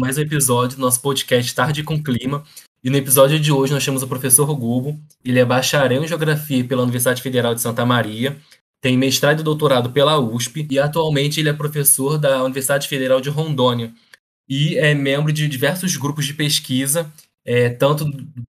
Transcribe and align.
mais 0.00 0.16
um 0.16 0.22
episódio 0.22 0.78
do 0.78 0.80
nosso 0.80 1.02
podcast 1.02 1.54
Tarde 1.54 1.84
com 1.84 2.02
Clima. 2.02 2.42
E 2.82 2.88
no 2.88 2.96
episódio 2.96 3.38
de 3.38 3.52
hoje 3.52 3.74
nós 3.74 3.84
temos 3.84 4.02
o 4.02 4.08
professor 4.08 4.46
Rugubo. 4.46 4.98
Ele 5.22 5.38
é 5.38 5.44
bacharel 5.44 6.02
em 6.02 6.08
Geografia 6.08 6.64
pela 6.64 6.82
Universidade 6.82 7.20
Federal 7.20 7.54
de 7.54 7.60
Santa 7.60 7.84
Maria, 7.84 8.34
tem 8.80 8.96
mestrado 8.96 9.40
e 9.40 9.42
doutorado 9.42 9.90
pela 9.90 10.18
USP 10.18 10.66
e 10.70 10.78
atualmente 10.78 11.38
ele 11.38 11.50
é 11.50 11.52
professor 11.52 12.16
da 12.16 12.42
Universidade 12.42 12.88
Federal 12.88 13.20
de 13.20 13.28
Rondônia 13.28 13.92
e 14.48 14.78
é 14.78 14.94
membro 14.94 15.30
de 15.30 15.46
diversos 15.46 15.94
grupos 15.98 16.24
de 16.24 16.32
pesquisa, 16.32 17.12
é, 17.44 17.68
tanto 17.68 18.06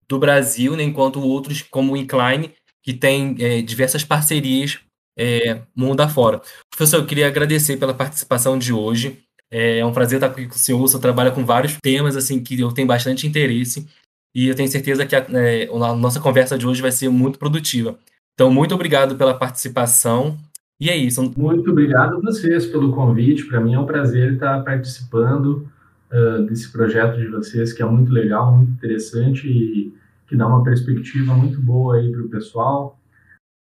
do 0.09 0.19
Brasil 0.21 0.77
né, 0.77 0.89
quanto 0.93 1.21
outros 1.21 1.63
como 1.63 1.95
o 1.95 1.97
Incline, 1.97 2.53
que 2.81 2.95
tem 2.95 3.35
é, 3.41 3.61
diversas 3.61 4.05
parcerias 4.05 4.79
é, 5.19 5.63
mundo 5.75 6.01
afora. 6.01 6.41
Professor, 6.71 6.99
eu 6.99 7.07
queria 7.07 7.27
agradecer 7.27 7.77
pela 7.77 7.93
participação 7.93 8.57
de 8.57 8.73
hoje. 8.73 9.19
É 9.53 9.85
um 9.85 9.93
prazer 9.93 10.19
estar 10.19 10.29
aqui 10.29 10.47
com 10.47 10.55
o 10.55 10.59
senhor. 10.59 10.81
O 10.81 10.89
senhor 10.89 11.01
trabalha 11.01 11.31
com 11.31 11.45
vários 11.45 11.77
temas 11.83 12.17
assim 12.17 12.43
que 12.43 12.61
eu 12.61 12.73
tenho 12.73 12.87
bastante 12.87 13.27
interesse 13.27 13.89
e 14.35 14.49
eu 14.49 14.55
tenho 14.55 14.69
certeza 14.69 15.05
que 15.05 15.17
a, 15.17 15.27
é, 15.33 15.65
a 15.65 15.95
nossa 15.95 16.21
conversa 16.21 16.57
de 16.57 16.67
hoje 16.67 16.81
vai 16.81 16.93
ser 16.93 17.09
muito 17.09 17.39
produtiva. 17.39 17.99
Então, 18.35 18.51
muito 18.51 18.75
obrigado 18.75 19.17
pela 19.17 19.35
participação. 19.35 20.39
E 20.81 20.89
é 20.89 20.97
isso. 20.97 21.23
Muito 21.37 21.71
obrigado 21.71 22.17
a 22.17 22.21
vocês 22.21 22.67
pelo 22.67 22.93
convite. 22.93 23.45
Para 23.45 23.61
mim 23.61 23.75
é 23.75 23.79
um 23.79 23.85
prazer 23.85 24.35
estar 24.35 24.63
participando 24.65 25.69
uh, 26.11 26.43
desse 26.47 26.73
projeto 26.73 27.19
de 27.19 27.27
vocês, 27.27 27.73
que 27.73 27.83
é 27.83 27.85
muito 27.85 28.11
legal, 28.11 28.57
muito 28.57 28.73
interessante 28.73 29.47
e 29.47 29.93
que 30.27 30.37
dá 30.37 30.47
uma 30.47 30.63
perspectiva 30.63 31.35
muito 31.35 31.61
boa 31.61 31.97
aí 31.97 32.11
para 32.11 32.23
o 32.23 32.29
pessoal. 32.31 32.99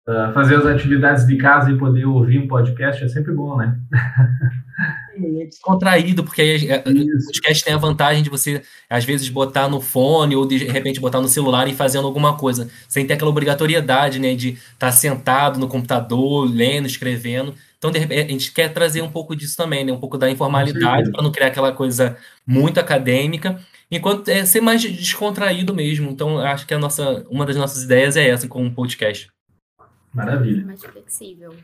Uh, 0.06 0.32
fazer 0.32 0.56
as 0.56 0.66
atividades 0.66 1.26
de 1.26 1.36
casa 1.36 1.72
e 1.72 1.78
poder 1.78 2.04
ouvir 2.04 2.38
um 2.38 2.46
podcast 2.46 3.02
é 3.02 3.08
sempre 3.08 3.32
bom, 3.32 3.56
né? 3.56 3.78
é 5.26 5.46
descontraído, 5.46 6.24
porque 6.24 6.42
aí, 6.42 6.68
é, 6.68 6.78
o 6.78 7.24
podcast 7.26 7.64
tem 7.64 7.74
a 7.74 7.78
vantagem 7.78 8.22
de 8.22 8.30
você, 8.30 8.62
às 8.88 9.04
vezes, 9.04 9.28
botar 9.28 9.68
no 9.68 9.80
fone 9.80 10.36
ou 10.36 10.46
de 10.46 10.58
repente 10.58 11.00
botar 11.00 11.20
no 11.20 11.28
celular 11.28 11.68
e 11.68 11.74
fazendo 11.74 12.06
alguma 12.06 12.36
coisa, 12.36 12.70
sem 12.88 13.06
ter 13.06 13.14
aquela 13.14 13.30
obrigatoriedade, 13.30 14.18
né, 14.18 14.34
de 14.34 14.50
estar 14.50 14.78
tá 14.78 14.92
sentado 14.92 15.58
no 15.58 15.68
computador, 15.68 16.48
lendo, 16.48 16.86
escrevendo. 16.86 17.54
Então, 17.78 17.90
de 17.90 17.98
repente, 17.98 18.20
a 18.20 18.32
gente 18.32 18.52
quer 18.52 18.72
trazer 18.72 19.02
um 19.02 19.10
pouco 19.10 19.36
disso 19.36 19.56
também, 19.56 19.84
né, 19.84 19.92
um 19.92 20.00
pouco 20.00 20.18
da 20.18 20.30
informalidade, 20.30 21.10
para 21.10 21.22
não 21.22 21.30
criar 21.30 21.48
aquela 21.48 21.72
coisa 21.72 22.16
muito 22.46 22.80
acadêmica, 22.80 23.60
enquanto 23.90 24.28
é 24.28 24.44
ser 24.44 24.60
mais 24.60 24.82
descontraído 24.82 25.74
mesmo. 25.74 26.10
Então, 26.10 26.38
acho 26.38 26.66
que 26.66 26.74
a 26.74 26.78
nossa, 26.78 27.24
uma 27.30 27.46
das 27.46 27.56
nossas 27.56 27.84
ideias 27.84 28.16
é 28.16 28.28
essa 28.28 28.48
com 28.48 28.66
o 28.66 28.74
podcast. 28.74 29.28
Maravilha. 30.12 30.64
Mais 30.64 30.82
flexível. 30.82 31.54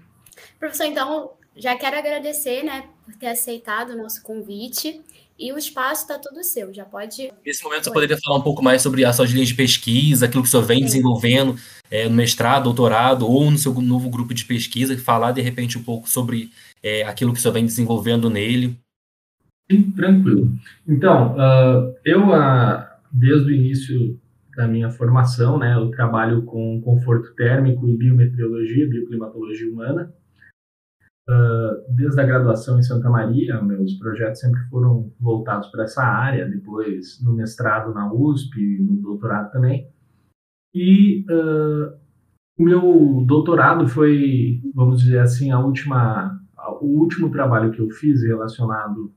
Professor, 0.59 0.87
então, 0.87 1.33
já 1.57 1.77
quero 1.77 1.97
agradecer, 1.97 2.63
né, 2.63 2.85
por 3.05 3.15
ter 3.15 3.29
aceitado 3.29 3.91
o 3.91 3.97
nosso 3.97 4.23
convite. 4.23 5.01
E 5.37 5.53
o 5.53 5.59
espaço 5.59 6.03
está 6.03 6.17
todo 6.17 6.45
seu, 6.45 6.73
já 6.73 6.85
pode. 6.85 7.33
Nesse 7.45 7.65
momento, 7.65 7.85
você 7.85 7.93
poderia 7.93 8.17
falar 8.19 8.39
um 8.39 8.43
pouco 8.43 8.63
mais 8.63 8.83
sobre 8.83 9.05
as 9.05 9.17
suas 9.17 9.31
linhas 9.31 9.49
de 9.49 9.55
pesquisa, 9.55 10.27
aquilo 10.27 10.45
que 10.45 10.49
o 10.49 10.51
senhor 10.51 10.63
vem 10.63 10.79
Sim. 10.79 10.85
desenvolvendo 10.85 11.57
é, 11.91 12.09
no 12.09 12.15
mestrado, 12.15 12.65
doutorado, 12.65 13.27
ou 13.27 13.51
no 13.51 13.59
seu 13.59 13.75
novo 13.75 14.09
grupo 14.09 14.33
de 14.33 14.45
pesquisa, 14.45 14.95
e 14.95 14.97
falar 14.97 15.33
de 15.33 15.41
repente 15.41 15.77
um 15.77 15.83
pouco 15.83 16.09
sobre 16.09 16.51
é, 16.81 17.03
aquilo 17.03 17.33
que 17.33 17.41
o 17.41 17.43
senhor 17.43 17.55
vem 17.55 17.67
desenvolvendo 17.67 18.31
nele. 18.31 18.79
Sim, 19.69 19.91
tranquilo. 19.91 20.53
Então, 20.87 21.35
uh, 21.35 21.95
eu, 22.05 22.29
uh, 22.29 22.85
desde 23.11 23.51
o 23.51 23.55
início 23.55 24.21
da 24.57 24.69
minha 24.69 24.91
formação, 24.91 25.59
né? 25.59 25.75
Eu 25.75 25.91
trabalho 25.91 26.43
com 26.43 26.81
conforto 26.81 27.35
térmico 27.35 27.89
e 27.89 27.97
biometeorologia, 27.97 28.89
bioclimatologia 28.89 29.71
humana. 29.71 30.15
Uh, 31.27 31.95
desde 31.95 32.21
a 32.21 32.27
graduação 32.27 32.79
em 32.79 32.83
Santa 32.83 33.09
Maria, 33.09 33.63
meus 33.63 33.95
projetos 33.95 34.41
sempre 34.41 34.61
foram 34.69 35.11
voltados 35.19 35.69
para 35.69 35.85
essa 35.85 36.03
área, 36.03 36.47
depois 36.47 37.19
no 37.23 37.33
mestrado 37.33 37.95
na 37.95 38.13
USP, 38.13 38.79
no 38.81 39.01
doutorado 39.01 39.51
também. 39.51 39.89
E 40.75 41.25
uh, 41.31 41.97
meu 42.59 43.25
doutorado 43.27 43.89
foi, 43.89 44.61
vamos 44.75 45.03
dizer 45.03 45.21
assim, 45.21 45.51
a 45.51 45.59
última, 45.59 46.39
o 46.83 47.01
último 47.01 47.31
trabalho 47.31 47.71
que 47.71 47.81
eu 47.81 47.89
fiz 47.89 48.23
relacionado 48.23 49.11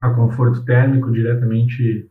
a 0.00 0.10
conforto 0.10 0.64
térmico 0.64 1.10
diretamente 1.10 2.08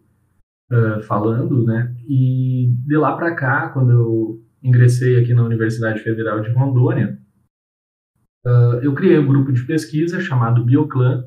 uh, 0.71 1.01
falando, 1.03 1.63
né? 1.63 1.95
E 2.07 2.73
de 2.85 2.97
lá 2.97 3.15
para 3.15 3.33
cá, 3.33 3.69
quando 3.69 3.91
eu 3.91 4.41
ingressei 4.61 5.19
aqui 5.19 5.33
na 5.33 5.43
Universidade 5.43 6.01
Federal 6.01 6.41
de 6.41 6.51
Rondônia, 6.51 7.17
uh, 8.45 8.75
eu 8.81 8.93
criei 8.93 9.19
um 9.19 9.27
grupo 9.27 9.51
de 9.51 9.63
pesquisa 9.63 10.19
chamado 10.19 10.63
Bioclan, 10.63 11.23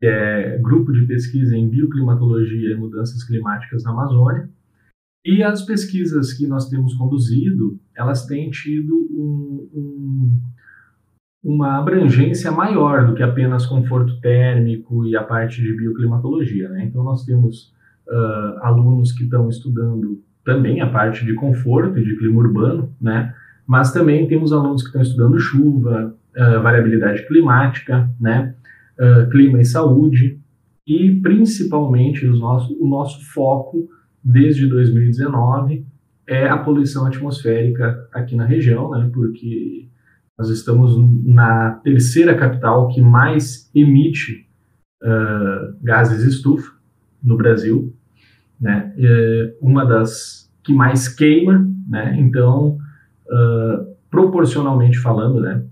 que 0.00 0.06
é 0.06 0.58
grupo 0.58 0.92
de 0.92 1.06
pesquisa 1.06 1.56
em 1.56 1.68
bioclimatologia 1.68 2.72
e 2.72 2.76
mudanças 2.76 3.24
climáticas 3.24 3.84
na 3.84 3.90
Amazônia. 3.90 4.48
E 5.24 5.42
as 5.42 5.62
pesquisas 5.62 6.34
que 6.34 6.46
nós 6.46 6.68
temos 6.68 6.94
conduzido, 6.94 7.80
elas 7.96 8.26
têm 8.26 8.50
tido 8.50 8.94
um, 8.94 9.68
um, 9.74 10.40
uma 11.42 11.78
abrangência 11.78 12.52
maior 12.52 13.06
do 13.06 13.14
que 13.14 13.22
apenas 13.22 13.64
conforto 13.64 14.20
térmico 14.20 15.06
e 15.06 15.16
a 15.16 15.22
parte 15.22 15.62
de 15.62 15.74
bioclimatologia. 15.74 16.68
Né? 16.68 16.84
Então, 16.84 17.02
nós 17.02 17.24
temos 17.24 17.72
uh, 18.06 18.58
alunos 18.60 19.12
que 19.12 19.24
estão 19.24 19.48
estudando 19.48 20.22
também 20.44 20.82
a 20.82 20.90
parte 20.90 21.24
de 21.24 21.32
conforto 21.34 21.98
e 21.98 22.04
de 22.04 22.16
clima 22.16 22.38
urbano, 22.40 22.94
né? 23.00 23.34
Mas 23.66 23.92
também 23.92 24.28
temos 24.28 24.52
alunos 24.52 24.82
que 24.82 24.88
estão 24.88 25.00
estudando 25.00 25.38
chuva, 25.38 26.14
uh, 26.36 26.62
variabilidade 26.62 27.26
climática, 27.26 28.10
né? 28.20 28.54
Uh, 28.98 29.28
clima 29.30 29.60
e 29.60 29.64
saúde 29.64 30.38
e 30.86 31.20
principalmente 31.20 32.26
os 32.26 32.38
nosso, 32.38 32.76
o 32.80 32.86
nosso 32.86 33.24
foco 33.32 33.88
desde 34.22 34.66
2019 34.66 35.84
é 36.26 36.48
a 36.48 36.56
poluição 36.56 37.06
atmosférica 37.06 38.08
aqui 38.12 38.36
na 38.36 38.44
região, 38.44 38.90
né? 38.90 39.10
Porque 39.12 39.88
nós 40.38 40.48
estamos 40.48 40.96
na 41.24 41.72
terceira 41.82 42.34
capital 42.34 42.88
que 42.88 43.00
mais 43.00 43.70
emite 43.74 44.46
uh, 45.02 45.76
gases 45.82 46.24
estufa 46.24 46.72
no 47.22 47.36
Brasil, 47.36 47.94
né? 48.60 48.92
É 48.98 49.54
uma 49.60 49.84
das 49.84 50.50
que 50.62 50.72
mais 50.72 51.08
queima, 51.08 51.68
né? 51.88 52.16
Então, 52.18 52.78
uh, 53.26 53.94
proporcionalmente 54.10 54.98
falando, 54.98 55.40
né? 55.40 55.62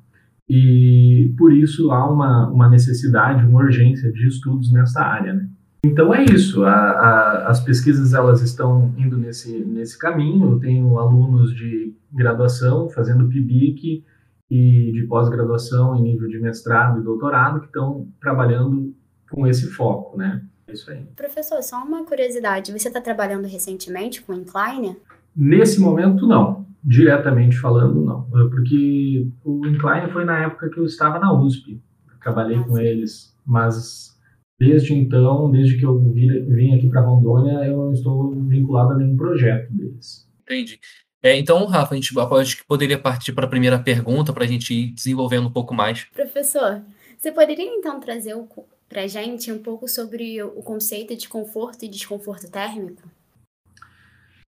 E 0.49 1.35
por 1.39 1.53
isso 1.53 1.91
há 1.91 2.11
uma, 2.11 2.49
uma 2.49 2.69
necessidade, 2.69 3.47
uma 3.47 3.61
urgência 3.61 4.13
de 4.13 4.27
estudos 4.27 4.73
nessa 4.73 5.01
área, 5.01 5.33
né? 5.33 5.49
Então 5.85 6.15
é 6.15 6.25
isso. 6.25 6.65
A, 6.65 6.73
a, 6.73 7.49
as 7.49 7.61
pesquisas 7.61 8.13
elas 8.13 8.41
estão 8.41 8.95
indo 8.97 9.17
nesse 9.17 9.59
nesse 9.65 9.99
caminho. 9.99 10.53
Eu 10.53 10.59
tenho 10.61 10.99
alunos 10.99 11.55
de 11.55 11.95
graduação 12.13 12.89
fazendo 12.91 13.29
PIBIC 13.29 14.05
e 14.51 14.93
de 14.93 15.07
pós-graduação 15.09 15.97
em 15.97 16.03
nível 16.03 16.29
de 16.29 16.39
mestrado 16.39 17.01
e 17.01 17.03
doutorado 17.03 17.61
que 17.61 17.67
estão 17.67 18.07
trabalhando 18.21 18.95
com 19.31 19.47
esse 19.47 19.67
foco, 19.67 20.17
né? 20.17 20.43
É 20.67 20.73
isso 20.73 20.91
aí. 20.91 21.05
Professor, 21.17 21.63
só 21.63 21.83
uma 21.83 22.05
curiosidade. 22.05 22.71
Você 22.71 22.89
está 22.89 23.01
trabalhando 23.01 23.47
recentemente 23.47 24.23
com 24.23 24.33
o 24.33 24.37
Incline? 24.37 24.97
Nesse 25.35 25.81
momento, 25.81 26.27
não. 26.27 26.67
Diretamente 26.85 27.57
falando, 27.59 28.03
não. 28.03 28.27
É 28.41 28.49
porque 28.49 29.29
o 29.45 29.67
Incline 29.67 30.11
foi 30.13 30.25
na 30.25 30.45
época 30.45 30.69
que 30.69 30.79
eu 30.79 30.85
estava 30.85 31.19
na 31.19 31.33
USP. 31.33 31.81
trabalhei 32.21 32.59
com 32.59 32.79
eles. 32.79 33.37
Mas 33.47 34.19
desde 34.59 34.95
então, 34.95 35.51
desde 35.51 35.79
que 35.79 35.85
eu 35.85 35.99
vim 35.99 36.75
aqui 36.75 36.89
para 36.89 37.01
Rondônia, 37.01 37.65
eu 37.65 37.77
não 37.77 37.93
estou 37.93 38.31
vinculado 38.33 38.93
a 38.93 38.97
nenhum 38.97 39.17
projeto 39.17 39.73
deles. 39.73 40.29
Entendi. 40.43 40.79
É, 41.23 41.37
então, 41.37 41.65
Rafa, 41.67 41.95
a 41.95 41.97
gente, 41.97 42.13
acho 42.19 42.57
que 42.57 42.65
poderia 42.65 42.99
partir 42.99 43.33
para 43.33 43.47
a 43.47 43.49
primeira 43.49 43.79
pergunta 43.79 44.33
para 44.33 44.43
a 44.43 44.47
gente 44.47 44.75
ir 44.75 44.93
desenvolvendo 44.93 45.47
um 45.47 45.53
pouco 45.53 45.73
mais. 45.73 46.05
Professor, 46.07 46.83
você 47.17 47.31
poderia 47.31 47.65
então 47.65 48.01
trazer 48.01 48.35
o, 48.35 48.49
para 48.89 49.03
a 49.03 49.07
gente 49.07 49.53
um 49.53 49.63
pouco 49.63 49.87
sobre 49.87 50.43
o 50.43 50.63
conceito 50.63 51.17
de 51.17 51.29
conforto 51.29 51.85
e 51.85 51.89
desconforto 51.89 52.51
térmico? 52.51 53.03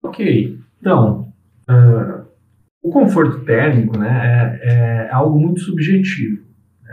Ok, 0.02 0.58
então, 0.80 1.33
uh, 1.74 2.28
o 2.84 2.92
conforto 2.92 3.46
térmico 3.46 3.98
né, 3.98 4.60
é, 4.62 5.08
é, 5.08 5.10
algo 5.12 5.40
muito 5.40 5.62
subjetivo. 5.62 6.44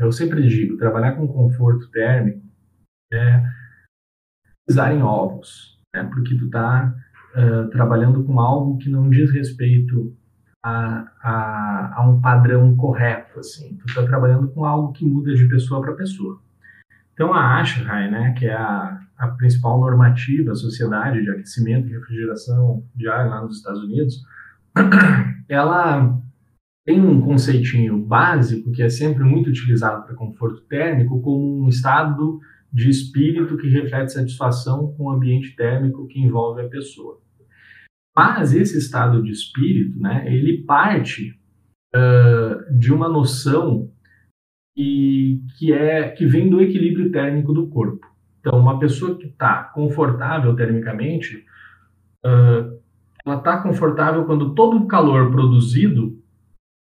Eu 0.00 0.12
sempre 0.12 0.46
digo, 0.46 0.76
trabalhar 0.76 1.12
com 1.12 1.28
conforto 1.28 1.90
térmico 1.90 2.40
é 3.12 3.42
pisar 4.66 4.94
em 4.94 5.02
ovos, 5.02 5.78
né, 5.94 6.04
porque 6.04 6.36
tu 6.36 6.46
está 6.46 6.94
uh, 7.34 7.68
trabalhando 7.70 8.22
com 8.24 8.38
algo 8.38 8.78
que 8.78 8.88
não 8.88 9.10
diz 9.10 9.30
respeito 9.32 10.16
a, 10.62 11.10
a, 11.22 11.94
a 11.96 12.08
um 12.08 12.20
padrão 12.20 12.76
correto, 12.76 13.40
assim. 13.40 13.76
Tu 13.76 13.86
está 13.88 14.04
trabalhando 14.04 14.48
com 14.48 14.64
algo 14.64 14.92
que 14.92 15.04
muda 15.04 15.34
de 15.34 15.48
pessoa 15.48 15.80
para 15.80 15.94
pessoa. 15.94 16.40
Então, 17.14 17.34
a 17.34 17.60
ASHRAE, 17.60 18.10
né, 18.10 18.32
que 18.38 18.46
é 18.46 18.54
a, 18.54 19.00
a 19.18 19.28
principal 19.28 19.78
normativa, 19.80 20.52
a 20.52 20.54
Sociedade 20.54 21.22
de 21.22 21.30
Aquecimento 21.30 21.88
e 21.88 21.92
Refrigeração 21.92 22.82
de 22.94 23.08
Ar 23.08 23.28
lá 23.28 23.42
nos 23.42 23.58
Estados 23.58 23.82
Unidos, 23.82 24.22
ela 25.49 26.20
tem 26.84 27.00
um 27.00 27.20
conceitinho 27.20 27.99
básico 27.99 28.72
que 28.72 28.82
é 28.82 28.88
sempre 28.88 29.22
muito 29.25 29.50
utilizado 29.50 30.05
para 30.05 30.14
conforto 30.14 30.62
térmico 30.62 31.20
como 31.20 31.64
um 31.64 31.69
estado 31.69 32.40
de 32.72 32.88
espírito 32.88 33.56
que 33.56 33.69
reflete 33.69 34.12
satisfação 34.12 34.94
com 34.94 35.05
o 35.05 35.11
ambiente 35.11 35.55
térmico 35.56 36.06
que 36.06 36.20
envolve 36.20 36.62
a 36.62 36.69
pessoa. 36.69 37.20
Mas 38.17 38.52
esse 38.55 38.78
estado 38.78 39.22
de 39.22 39.31
espírito, 39.31 39.99
né, 39.99 40.25
ele 40.26 40.62
parte 40.64 41.38
uh, 41.94 42.78
de 42.78 42.93
uma 42.93 43.08
noção 43.08 43.90
que, 44.75 45.43
que, 45.58 45.73
é, 45.73 46.08
que 46.11 46.26
vem 46.26 46.49
do 46.49 46.61
equilíbrio 46.61 47.11
térmico 47.11 47.52
do 47.52 47.69
corpo. 47.69 48.06
Então, 48.40 48.58
uma 48.58 48.78
pessoa 48.78 49.19
que 49.19 49.26
está 49.26 49.64
confortável 49.64 50.55
termicamente, 50.56 51.44
uh, 52.25 52.81
ela 53.25 53.37
está 53.37 53.58
confortável 53.58 54.25
quando 54.25 54.55
todo 54.55 54.76
o 54.76 54.87
calor 54.87 55.31
produzido 55.31 56.19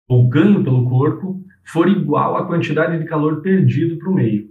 ou 0.07 0.27
ganho 0.27 0.63
pelo 0.63 0.89
corpo 0.89 1.43
for 1.63 1.87
igual 1.87 2.35
à 2.35 2.47
quantidade 2.47 2.97
de 2.97 3.05
calor 3.05 3.41
perdido 3.41 3.97
para 3.97 4.09
o 4.09 4.13
meio. 4.13 4.49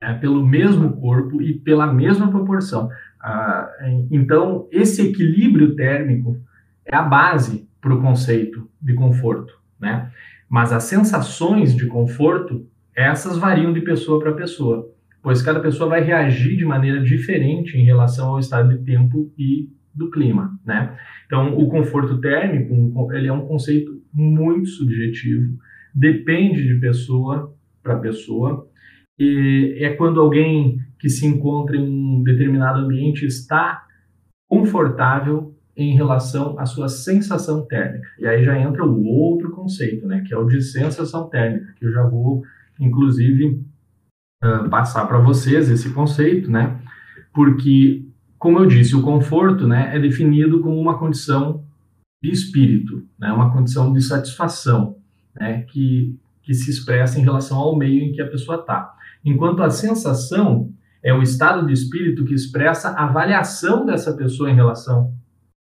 É, 0.00 0.14
pelo 0.14 0.46
mesmo 0.46 1.00
corpo 1.00 1.42
e 1.42 1.58
pela 1.58 1.92
mesma 1.92 2.30
proporção. 2.30 2.88
Ah, 3.20 3.68
então, 4.10 4.68
esse 4.70 5.02
equilíbrio 5.02 5.74
térmico 5.74 6.40
é 6.86 6.94
a 6.94 7.02
base 7.02 7.68
para 7.80 7.92
o 7.92 8.00
conceito 8.00 8.70
de 8.80 8.94
conforto. 8.94 9.58
Né? 9.80 10.10
Mas 10.48 10.72
as 10.72 10.84
sensações 10.84 11.74
de 11.74 11.86
conforto, 11.86 12.64
essas 12.94 13.36
variam 13.36 13.72
de 13.72 13.80
pessoa 13.80 14.20
para 14.20 14.32
pessoa, 14.32 14.88
pois 15.20 15.42
cada 15.42 15.58
pessoa 15.58 15.90
vai 15.90 16.00
reagir 16.00 16.56
de 16.56 16.64
maneira 16.64 17.02
diferente 17.02 17.76
em 17.76 17.84
relação 17.84 18.30
ao 18.30 18.38
estado 18.38 18.68
de 18.68 18.84
tempo 18.84 19.32
e 19.36 19.68
do 19.98 20.10
clima. 20.10 20.58
Né? 20.64 20.96
Então, 21.26 21.58
o 21.58 21.68
conforto 21.68 22.20
térmico 22.20 22.72
ele 23.12 23.28
é 23.28 23.32
um 23.32 23.46
conceito 23.46 24.00
muito 24.12 24.68
subjetivo, 24.68 25.58
depende 25.94 26.66
de 26.66 26.80
pessoa 26.80 27.54
para 27.82 27.98
pessoa, 27.98 28.66
e 29.18 29.76
é 29.80 29.94
quando 29.94 30.20
alguém 30.20 30.78
que 30.98 31.08
se 31.08 31.26
encontra 31.26 31.76
em 31.76 31.82
um 31.82 32.22
determinado 32.22 32.80
ambiente 32.80 33.26
está 33.26 33.84
confortável 34.48 35.54
em 35.76 35.94
relação 35.94 36.58
à 36.58 36.66
sua 36.66 36.88
sensação 36.88 37.64
térmica. 37.66 38.08
E 38.18 38.26
aí 38.26 38.44
já 38.44 38.58
entra 38.58 38.84
o 38.84 39.04
outro 39.06 39.50
conceito, 39.52 40.06
né, 40.06 40.24
que 40.26 40.34
é 40.34 40.36
o 40.36 40.44
de 40.44 40.60
sensação 40.60 41.28
térmica, 41.28 41.72
que 41.76 41.86
eu 41.86 41.92
já 41.92 42.02
vou, 42.02 42.42
inclusive, 42.80 43.64
uh, 44.42 44.68
passar 44.68 45.06
para 45.06 45.20
vocês 45.20 45.70
esse 45.70 45.90
conceito, 45.90 46.50
né, 46.50 46.80
porque, 47.32 48.07
como 48.38 48.58
eu 48.58 48.66
disse, 48.66 48.94
o 48.94 49.02
conforto, 49.02 49.66
né, 49.66 49.94
é 49.94 49.98
definido 49.98 50.60
como 50.60 50.78
uma 50.78 50.98
condição 50.98 51.64
de 52.22 52.30
espírito, 52.30 53.06
né, 53.18 53.32
uma 53.32 53.52
condição 53.52 53.92
de 53.92 54.00
satisfação, 54.00 54.96
né, 55.34 55.62
que, 55.62 56.16
que 56.42 56.54
se 56.54 56.70
expressa 56.70 57.18
em 57.18 57.22
relação 57.22 57.58
ao 57.58 57.76
meio 57.76 58.02
em 58.02 58.12
que 58.12 58.22
a 58.22 58.28
pessoa 58.28 58.58
está. 58.58 58.94
Enquanto 59.24 59.62
a 59.62 59.70
sensação 59.70 60.72
é 61.02 61.12
o 61.12 61.22
estado 61.22 61.66
de 61.66 61.72
espírito 61.72 62.24
que 62.24 62.34
expressa 62.34 62.90
a 62.90 63.04
avaliação 63.04 63.84
dessa 63.84 64.12
pessoa 64.12 64.50
em 64.50 64.54
relação 64.54 65.12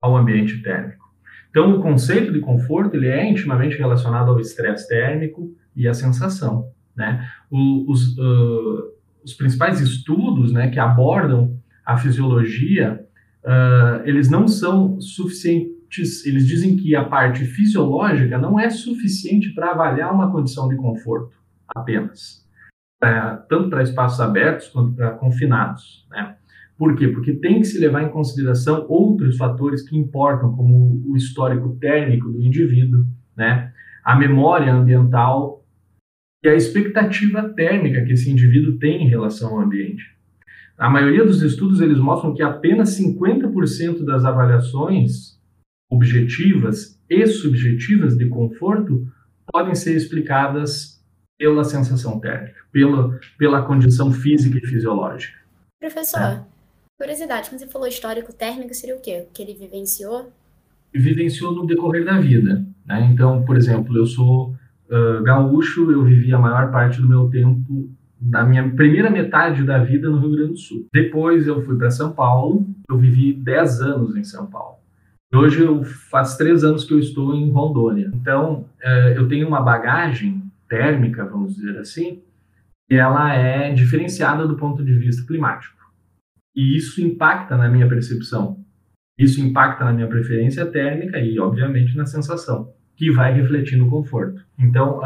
ao 0.02 0.18
ambiente 0.18 0.62
térmico. 0.62 1.04
Então, 1.50 1.76
o 1.76 1.82
conceito 1.82 2.32
de 2.32 2.40
conforto 2.40 2.96
ele 2.96 3.08
é 3.08 3.30
intimamente 3.30 3.78
relacionado 3.78 4.32
ao 4.32 4.40
estresse 4.40 4.88
térmico 4.88 5.56
e 5.76 5.88
à 5.88 5.94
sensação. 5.94 6.72
Né? 6.96 7.30
O, 7.50 7.90
os, 7.92 8.18
uh, 8.18 8.92
os 9.24 9.34
principais 9.34 9.80
estudos 9.80 10.52
né, 10.52 10.70
que 10.70 10.80
abordam 10.80 11.58
a 11.86 11.98
fisiologia, 11.98 13.06
uh, 13.44 14.06
eles 14.06 14.30
não 14.30 14.48
são 14.48 15.00
suficientes, 15.00 16.26
eles 16.26 16.48
dizem 16.48 16.76
que 16.76 16.96
a 16.96 17.04
parte 17.04 17.46
fisiológica 17.46 18.38
não 18.38 18.60
é 18.60 18.70
suficiente 18.70 19.54
para 19.54 19.72
avaliar 19.72 20.14
uma 20.14 20.32
condição 20.32 20.68
de 20.68 20.76
conforto 20.76 21.38
apenas 21.68 22.44
tanto 23.48 23.70
para 23.70 23.84
espaços 23.84 24.20
abertos 24.20 24.68
quanto 24.70 24.94
para 24.96 25.12
confinados. 25.12 26.08
Né? 26.10 26.36
Por 26.78 26.96
quê? 26.96 27.08
Porque 27.08 27.34
tem 27.34 27.60
que 27.60 27.68
se 27.68 27.80
levar 27.80 28.04
em 28.04 28.10
consideração 28.10 28.86
outros 28.90 29.38
fatores 29.38 29.88
que 29.88 29.98
importam, 29.98 30.56
como 30.56 31.04
o 31.08 31.16
histórico 31.16 31.78
térmico 31.80 32.30
do 32.30 32.42
indivíduo, 32.42 33.06
né? 33.36 33.72
a 34.04 34.16
memória 34.16 34.74
ambiental 34.74 35.64
e 36.44 36.50
a 36.50 36.56
expectativa 36.56 37.50
térmica 37.50 38.04
que 38.04 38.14
esse 38.14 38.30
indivíduo 38.30 38.78
tem 38.78 39.04
em 39.04 39.10
relação 39.10 39.54
ao 39.54 39.62
ambiente. 39.62 40.13
A 40.84 40.90
maioria 40.90 41.26
dos 41.26 41.42
estudos 41.42 41.80
eles 41.80 41.98
mostram 41.98 42.34
que 42.34 42.44
apenas 42.44 43.00
50% 43.00 44.04
das 44.04 44.26
avaliações 44.26 45.40
objetivas 45.90 47.00
e 47.10 47.26
subjetivas 47.26 48.18
de 48.18 48.28
conforto 48.28 49.08
podem 49.50 49.76
ser 49.76 49.96
explicadas 49.96 51.02
pela 51.40 51.64
sensação 51.64 52.20
térmica, 52.20 52.60
pela, 52.70 53.18
pela 53.38 53.62
condição 53.62 54.12
física 54.12 54.58
e 54.58 54.68
fisiológica. 54.68 55.40
Professor, 55.80 56.20
é. 56.20 56.44
curiosidade, 57.00 57.50
quando 57.50 57.60
você 57.60 57.68
falou 57.68 57.88
histórico 57.88 58.34
térmico, 58.34 58.74
seria 58.74 58.98
o 58.98 59.02
quê? 59.02 59.26
O 59.26 59.34
que 59.34 59.42
ele 59.42 59.54
vivenciou? 59.54 60.34
Vivenciou 60.94 61.54
no 61.54 61.66
decorrer 61.66 62.04
da 62.04 62.20
vida. 62.20 62.68
Né? 62.86 63.10
Então, 63.10 63.46
por 63.46 63.56
exemplo, 63.56 63.98
eu 63.98 64.06
sou 64.06 64.50
uh, 64.90 65.24
gaúcho, 65.24 65.90
eu 65.90 66.04
vivi 66.04 66.34
a 66.34 66.40
maior 66.40 66.70
parte 66.74 67.00
do 67.00 67.08
meu 67.08 67.30
tempo, 67.30 67.90
da 68.26 68.44
minha 68.44 68.70
primeira 68.70 69.10
metade 69.10 69.64
da 69.64 69.84
vida 69.84 70.10
no 70.10 70.20
Rio 70.20 70.32
Grande 70.32 70.52
do 70.52 70.58
Sul. 70.58 70.88
Depois 70.94 71.46
eu 71.46 71.62
fui 71.64 71.78
para 71.78 71.92
São 71.92 72.14
Paulo, 72.14 72.66
eu 72.90 72.98
vivi 72.98 73.34
10 73.34 73.82
anos 73.82 74.16
em 74.16 74.24
São 74.24 74.48
Paulo. 74.48 74.78
Hoje 75.34 75.62
eu 75.62 75.84
faz 75.84 76.38
três 76.38 76.64
anos 76.64 76.86
que 76.86 76.94
eu 76.94 77.00
estou 77.00 77.36
em 77.36 77.52
Rondônia. 77.52 78.12
Então, 78.14 78.66
uh, 78.84 79.10
eu 79.16 79.28
tenho 79.28 79.48
uma 79.48 79.62
bagagem 79.62 80.44
térmica, 80.70 81.26
vamos 81.26 81.56
dizer 81.56 81.78
assim, 81.80 82.22
ela 82.90 83.34
é 83.34 83.74
diferenciada 83.74 84.48
do 84.48 84.56
ponto 84.56 84.84
de 84.84 84.94
vista 84.94 85.26
climático. 85.26 85.76
E 86.56 86.78
isso 86.78 87.02
impacta 87.02 87.58
na 87.58 87.68
minha 87.68 87.90
percepção. 87.90 88.64
Isso 89.18 89.42
impacta 89.42 89.84
na 89.84 89.92
minha 89.92 90.08
preferência 90.08 90.66
térmica 90.66 91.20
e, 91.20 91.40
obviamente, 91.40 91.98
na 91.98 92.06
sensação, 92.06 92.72
que 92.96 93.12
vai 93.12 93.34
refletir 93.34 93.78
no 93.78 93.90
conforto. 93.90 94.46
Então, 94.58 95.02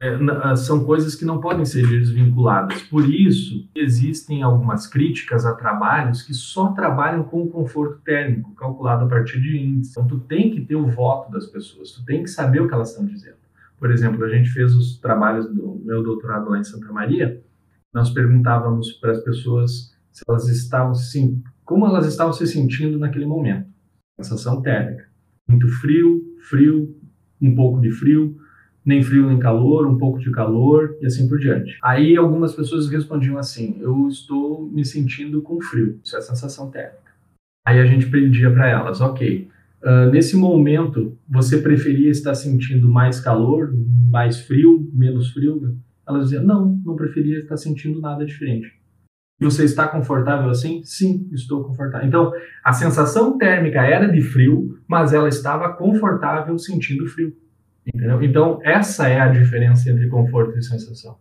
é, 0.00 0.56
são 0.56 0.84
coisas 0.84 1.16
que 1.16 1.24
não 1.24 1.40
podem 1.40 1.64
ser 1.64 1.86
desvinculadas. 1.86 2.82
Por 2.82 3.08
isso, 3.08 3.68
existem 3.74 4.42
algumas 4.42 4.86
críticas 4.86 5.44
a 5.44 5.54
trabalhos 5.54 6.22
que 6.22 6.32
só 6.32 6.72
trabalham 6.72 7.24
com 7.24 7.42
o 7.42 7.48
conforto 7.48 8.00
térmico, 8.02 8.54
calculado 8.54 9.04
a 9.04 9.08
partir 9.08 9.40
de 9.40 9.58
índice. 9.58 9.90
Então, 9.90 10.06
tu 10.06 10.20
tem 10.20 10.50
que 10.50 10.60
ter 10.60 10.76
o 10.76 10.86
voto 10.86 11.32
das 11.32 11.46
pessoas, 11.46 11.90
tu 11.90 12.04
tem 12.04 12.22
que 12.22 12.30
saber 12.30 12.62
o 12.62 12.68
que 12.68 12.74
elas 12.74 12.90
estão 12.90 13.04
dizendo. 13.04 13.38
Por 13.76 13.90
exemplo, 13.90 14.24
a 14.24 14.28
gente 14.28 14.50
fez 14.50 14.74
os 14.74 14.98
trabalhos 14.98 15.46
do 15.46 15.80
meu 15.84 16.02
doutorado 16.02 16.50
lá 16.50 16.58
em 16.58 16.64
Santa 16.64 16.92
Maria, 16.92 17.42
nós 17.92 18.10
perguntávamos 18.10 18.92
para 18.92 19.12
as 19.12 19.22
pessoas 19.22 19.96
se 20.12 20.22
elas 20.28 20.48
estavam 20.48 20.94
sim, 20.94 21.42
como 21.64 21.86
elas 21.86 22.06
estavam 22.06 22.32
se 22.32 22.46
sentindo 22.46 22.98
naquele 22.98 23.26
momento. 23.26 23.68
Sensação 24.20 24.62
térmica. 24.62 25.08
Muito 25.48 25.68
frio, 25.80 26.22
frio, 26.48 26.96
um 27.40 27.54
pouco 27.54 27.80
de 27.80 27.90
frio, 27.90 28.37
nem 28.88 29.02
frio 29.02 29.28
nem 29.28 29.38
calor, 29.38 29.86
um 29.86 29.98
pouco 29.98 30.18
de 30.18 30.30
calor 30.32 30.96
e 31.00 31.06
assim 31.06 31.28
por 31.28 31.38
diante. 31.38 31.78
Aí 31.82 32.16
algumas 32.16 32.54
pessoas 32.54 32.88
respondiam 32.88 33.38
assim: 33.38 33.76
eu 33.80 34.08
estou 34.08 34.68
me 34.68 34.84
sentindo 34.84 35.42
com 35.42 35.60
frio. 35.60 36.00
Isso 36.02 36.16
é 36.16 36.20
sensação 36.20 36.70
térmica. 36.70 37.12
Aí 37.66 37.78
a 37.78 37.84
gente 37.84 38.06
pedia 38.06 38.50
para 38.50 38.66
elas, 38.66 39.00
ok, 39.02 39.48
Uh, 39.80 40.10
nesse 40.10 40.36
momento, 40.36 41.16
você 41.28 41.58
preferia 41.58 42.10
estar 42.10 42.34
sentindo 42.34 42.88
mais 42.88 43.20
calor, 43.20 43.72
mais 44.10 44.40
frio, 44.40 44.90
menos 44.92 45.30
frio? 45.30 45.78
Ela 46.06 46.18
dizia, 46.18 46.40
não, 46.40 46.80
não 46.84 46.96
preferia 46.96 47.38
estar 47.38 47.56
sentindo 47.56 48.00
nada 48.00 48.26
diferente. 48.26 48.72
Você 49.40 49.62
está 49.62 49.86
confortável 49.86 50.50
assim? 50.50 50.82
Sim, 50.82 51.28
estou 51.32 51.62
confortável. 51.62 52.08
Então, 52.08 52.32
a 52.64 52.72
sensação 52.72 53.38
térmica 53.38 53.80
era 53.82 54.08
de 54.08 54.20
frio, 54.20 54.80
mas 54.88 55.12
ela 55.12 55.28
estava 55.28 55.72
confortável 55.74 56.58
sentindo 56.58 57.06
frio. 57.06 57.32
Entendeu? 57.94 58.22
Então, 58.22 58.60
essa 58.62 59.08
é 59.08 59.20
a 59.20 59.28
diferença 59.28 59.90
entre 59.90 60.08
conforto 60.08 60.58
e 60.58 60.62
sensação. 60.62 61.16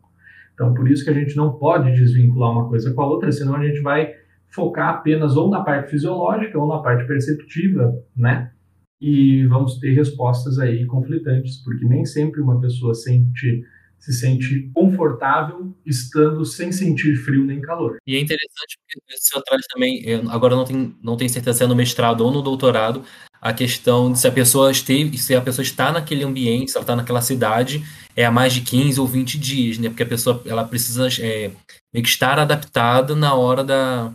Então, 0.54 0.74
por 0.74 0.90
isso 0.90 1.04
que 1.04 1.10
a 1.10 1.14
gente 1.14 1.36
não 1.36 1.54
pode 1.54 1.94
desvincular 1.94 2.52
uma 2.52 2.68
coisa 2.68 2.94
com 2.94 3.02
a 3.02 3.08
outra, 3.08 3.32
senão 3.32 3.56
a 3.56 3.66
gente 3.66 3.80
vai 3.82 4.14
focar 4.50 4.90
apenas 4.90 5.38
ou 5.38 5.50
na 5.50 5.62
parte 5.62 5.92
fisiológica 5.92 6.58
ou 6.58 6.68
na 6.68 6.80
parte 6.80 7.06
perceptiva, 7.06 7.94
né? 8.16 8.52
E 9.00 9.46
vamos 9.46 9.78
ter 9.80 9.94
respostas 9.94 10.58
aí 10.58 10.86
conflitantes, 10.86 11.58
porque 11.64 11.86
nem 11.86 12.06
sempre 12.06 12.42
uma 12.42 12.60
pessoa 12.60 12.94
sente 12.94 13.64
se 14.00 14.14
sente 14.14 14.70
confortável 14.74 15.76
estando 15.86 16.46
sem 16.46 16.72
sentir 16.72 17.16
frio 17.16 17.44
nem 17.44 17.60
calor. 17.60 17.98
E 18.06 18.16
é 18.16 18.20
interessante 18.20 18.78
porque 18.80 19.16
o 19.16 19.18
senhor 19.18 19.44
traz 19.44 19.66
também, 19.68 20.04
agora 20.30 20.56
não 20.56 20.66
tem 20.66 20.96
não 21.02 21.18
tem 21.18 21.28
certeza 21.28 21.58
se 21.58 21.64
é 21.64 21.68
no 21.68 21.76
mestrado 21.76 22.22
ou 22.22 22.32
no 22.32 22.42
doutorado, 22.42 23.04
a 23.42 23.54
questão 23.54 24.12
de 24.12 24.20
se 24.20 24.28
a 24.28 24.32
pessoa 24.32 24.72
esteve, 24.72 25.18
se 25.18 25.36
a 25.36 25.42
pessoa 25.42 25.64
está 25.64 25.92
naquele 25.92 26.24
ambiente, 26.24 26.72
se 26.72 26.78
ela 26.78 26.84
está 26.84 26.96
naquela 26.96 27.22
cidade, 27.22 27.84
é 28.16 28.26
há 28.26 28.32
mais 28.32 28.54
de 28.54 28.62
15 28.62 29.00
ou 29.00 29.08
20 29.08 29.38
dias, 29.38 29.78
né? 29.78 29.90
Porque 29.90 30.04
a 30.04 30.08
pessoa 30.08 30.42
ela 30.46 30.64
precisa 30.64 31.08
é, 31.22 31.52
estar 31.94 32.40
adaptada 32.40 33.16
na 33.16 33.34
hora 33.34 33.64
da, 33.64 34.12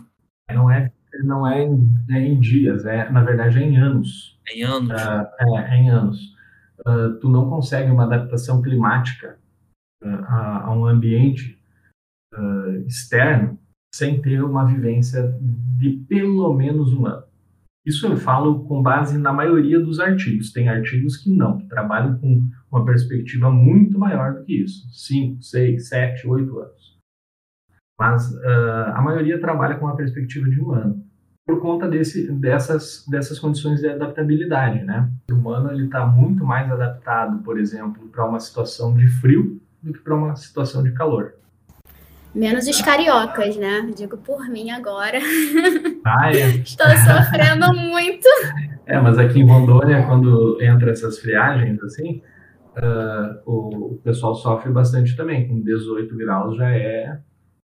não 0.51 0.69
é, 0.69 0.91
não 1.23 1.47
é 1.47 1.63
em, 1.63 1.89
é 2.09 2.19
em 2.19 2.39
dias, 2.39 2.85
é, 2.85 3.09
na 3.09 3.23
verdade 3.23 3.61
é 3.61 3.61
em 3.61 3.77
anos. 3.77 4.39
É 4.47 4.57
em 4.57 4.63
anos? 4.63 4.91
Uh, 4.91 5.27
é, 5.39 5.75
é, 5.75 5.75
em 5.77 5.89
anos. 5.89 6.33
Uh, 6.85 7.17
tu 7.19 7.29
não 7.29 7.49
consegue 7.49 7.89
uma 7.89 8.03
adaptação 8.03 8.61
climática 8.61 9.37
uh, 10.03 10.07
a, 10.07 10.65
a, 10.65 10.71
um 10.73 10.85
ambiente 10.85 11.59
externo 12.87 13.59
sem 13.93 14.19
ter 14.19 14.43
uma 14.43 14.65
vivência 14.65 15.37
de 15.77 16.03
pelo 16.09 16.51
menos 16.55 16.91
um 16.91 17.05
ano. 17.05 17.23
Isso 17.85 18.07
eu 18.07 18.15
falo 18.15 18.63
com 18.63 18.81
base 18.81 19.17
na 19.17 19.33
maioria 19.33 19.79
dos 19.79 19.99
artigos. 19.99 20.51
Tem 20.51 20.69
artigos 20.69 21.17
que 21.17 21.29
não, 21.29 21.57
que 21.57 21.67
trabalham 21.67 22.17
com 22.17 22.47
uma 22.71 22.85
perspectiva 22.85 23.51
muito 23.51 23.99
maior 23.99 24.35
do 24.35 24.43
que 24.45 24.63
isso. 24.63 24.87
5, 24.91 25.41
6, 25.43 25.89
7, 25.89 26.27
8 26.27 26.59
anos. 26.59 26.97
Mas 27.99 28.31
uh, 28.31 28.93
a 28.93 29.01
maioria 29.01 29.39
trabalha 29.39 29.75
com 29.75 29.85
uma 29.85 29.97
perspectiva 29.97 30.49
de 30.49 30.61
um 30.61 30.71
ano. 30.71 31.03
Por 31.45 31.59
conta 31.59 31.89
desse, 31.89 32.31
dessas, 32.31 33.05
dessas 33.09 33.37
condições 33.37 33.81
de 33.81 33.89
adaptabilidade, 33.89 34.81
né? 34.83 35.11
O 35.29 35.35
humano 35.35 35.73
está 35.73 36.05
muito 36.05 36.45
mais 36.45 36.71
adaptado, 36.71 37.43
por 37.43 37.59
exemplo, 37.59 38.07
para 38.07 38.25
uma 38.25 38.39
situação 38.39 38.95
de 38.95 39.07
frio 39.07 39.61
do 39.81 39.91
que 39.91 39.99
para 39.99 40.15
uma 40.15 40.35
situação 40.37 40.81
de 40.81 40.93
calor. 40.93 41.33
Menos 42.33 42.67
os 42.67 42.81
cariocas, 42.81 43.55
né? 43.57 43.91
Digo 43.95 44.17
por 44.17 44.49
mim 44.49 44.71
agora. 44.71 45.19
Ah, 46.05 46.29
é. 46.33 46.47
Estou 46.57 46.85
sofrendo 46.87 47.73
muito. 47.73 48.27
É, 48.85 48.99
mas 48.99 49.17
aqui 49.17 49.39
em 49.39 49.47
Rondônia, 49.47 50.05
quando 50.05 50.61
entra 50.61 50.91
essas 50.91 51.17
friagens, 51.17 51.81
assim, 51.81 52.21
uh, 52.75 53.39
o, 53.49 54.01
pessoal 54.03 54.35
sofre 54.35 54.69
bastante 54.69 55.15
também. 55.15 55.47
Com 55.47 55.61
18 55.61 56.17
graus 56.17 56.57
já 56.57 56.69
é 56.69 57.19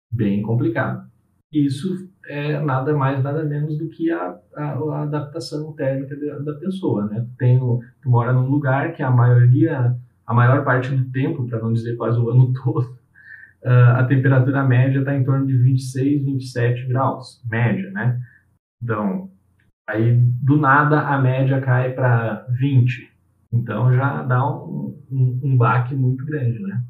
bem 0.09 0.41
complicado. 0.41 1.05
Isso 1.51 2.09
é 2.25 2.57
nada 2.61 2.93
mais, 2.93 3.21
nada 3.21 3.43
menos 3.43 3.77
do 3.77 3.89
que 3.89 4.09
a, 4.09 4.37
a, 4.55 4.63
a 4.63 5.01
adaptação 5.03 5.73
térmica 5.73 6.15
da, 6.15 6.39
da, 6.39 6.53
pessoa, 6.59 7.05
né? 7.05 7.27
Tem, 7.37 7.59
tu 7.59 8.09
mora 8.09 8.31
num 8.31 8.49
lugar 8.49 8.93
que 8.93 9.03
a 9.03 9.11
maioria, 9.11 9.93
a 10.25 10.33
maior 10.33 10.63
parte 10.63 10.89
do 10.95 11.11
tempo, 11.11 11.45
para 11.47 11.59
não 11.59 11.73
dizer 11.73 11.97
quase 11.97 12.17
o 12.17 12.29
ano 12.29 12.53
todo, 12.63 12.95
uh, 13.63 13.97
a 13.97 14.03
temperatura 14.05 14.63
média 14.63 14.99
está 14.99 15.15
em 15.15 15.23
torno 15.23 15.47
de 15.47 15.57
26, 15.57 16.25
27 16.25 16.87
graus, 16.87 17.41
média, 17.49 17.89
né? 17.91 18.19
Então, 18.81 19.29
aí 19.87 20.15
do 20.15 20.57
nada 20.57 21.01
a 21.01 21.19
média 21.19 21.61
cai 21.61 21.93
para 21.93 22.45
20. 22.49 23.11
Então 23.53 23.93
já 23.95 24.23
dá 24.23 24.47
um, 24.47 24.97
um, 25.11 25.39
um, 25.43 25.57
baque 25.57 25.93
muito 25.93 26.25
grande, 26.25 26.59
né? 26.59 26.83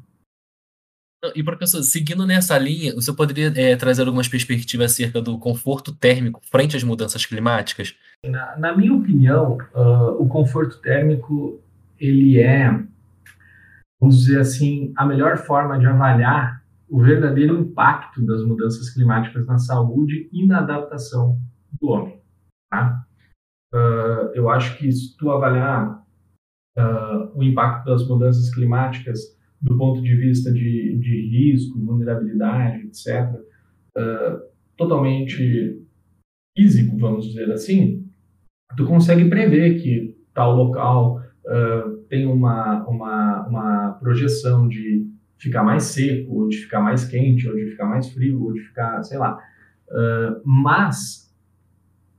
E 1.36 1.42
professor, 1.42 1.82
seguindo 1.82 2.26
nessa 2.26 2.58
linha, 2.58 2.94
você 2.94 3.12
poderia 3.12 3.52
é, 3.54 3.76
trazer 3.76 4.02
algumas 4.02 4.26
perspectivas 4.26 4.90
acerca 4.90 5.22
do 5.22 5.38
conforto 5.38 5.94
térmico 5.94 6.40
frente 6.50 6.76
às 6.76 6.82
mudanças 6.82 7.24
climáticas? 7.24 7.94
Na, 8.26 8.56
na 8.56 8.76
minha 8.76 8.92
opinião, 8.92 9.56
uh, 9.72 10.20
o 10.20 10.26
conforto 10.28 10.80
térmico 10.80 11.60
ele 11.98 12.40
é, 12.40 12.68
vamos 14.00 14.18
dizer 14.18 14.40
assim, 14.40 14.92
a 14.96 15.06
melhor 15.06 15.38
forma 15.38 15.78
de 15.78 15.86
avaliar 15.86 16.61
o 16.92 17.00
verdadeiro 17.00 17.58
impacto 17.58 18.24
das 18.26 18.44
mudanças 18.44 18.90
climáticas 18.90 19.46
na 19.46 19.56
saúde 19.56 20.28
e 20.30 20.46
na 20.46 20.58
adaptação 20.58 21.40
do 21.80 21.88
homem. 21.88 22.20
Tá? 22.70 23.02
Uh, 23.72 24.28
eu 24.34 24.50
acho 24.50 24.76
que 24.76 24.92
se 24.92 25.16
tu 25.16 25.30
avaliar 25.30 26.04
uh, 26.76 27.34
o 27.34 27.42
impacto 27.42 27.86
das 27.86 28.06
mudanças 28.06 28.54
climáticas 28.54 29.20
do 29.58 29.78
ponto 29.78 30.02
de 30.02 30.14
vista 30.14 30.52
de, 30.52 30.98
de 30.98 31.30
risco, 31.30 31.80
vulnerabilidade, 31.80 32.86
etc., 32.86 33.40
uh, 33.96 34.42
totalmente 34.76 35.82
físico, 36.54 36.98
vamos 36.98 37.26
dizer 37.26 37.50
assim, 37.52 38.06
tu 38.76 38.84
consegue 38.84 39.30
prever 39.30 39.80
que 39.80 40.14
tal 40.34 40.54
local 40.54 41.22
tem 42.08 42.24
uma, 42.24 42.86
uma, 42.86 43.48
uma 43.48 43.92
projeção 43.94 44.68
de 44.68 45.11
ficar 45.42 45.64
mais 45.64 45.84
seco, 45.84 46.34
ou 46.34 46.48
de 46.48 46.56
ficar 46.56 46.80
mais 46.80 47.04
quente, 47.04 47.48
ou 47.48 47.56
de 47.56 47.66
ficar 47.66 47.86
mais 47.86 48.08
frio, 48.10 48.44
ou 48.44 48.52
de 48.52 48.60
ficar, 48.60 49.02
sei 49.02 49.18
lá. 49.18 49.36
Uh, 49.88 50.40
mas 50.44 51.34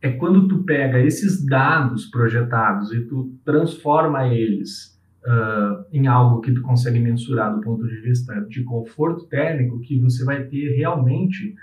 é 0.02 0.12
quando 0.12 0.48
tu 0.50 0.64
pega 0.64 1.00
esses 1.00 1.46
dados 1.46 2.08
projetados 2.08 2.92
e 2.92 3.06
tu 3.06 3.34
transforma 3.46 4.28
eles 4.28 5.00
uh, 5.26 5.86
em 5.94 6.08
algo 6.08 6.42
que 6.42 6.52
tu 6.52 6.62
consegue 6.62 7.00
mensurar 7.00 7.56
do 7.56 7.62
ponto 7.62 7.88
de 7.88 7.96
vista 8.02 8.42
de 8.50 8.64
conforto 8.64 9.26
térmico, 9.28 9.80
que 9.80 9.98
você 10.00 10.26
vai 10.26 10.44
ter 10.44 10.76
realmente 10.76 11.56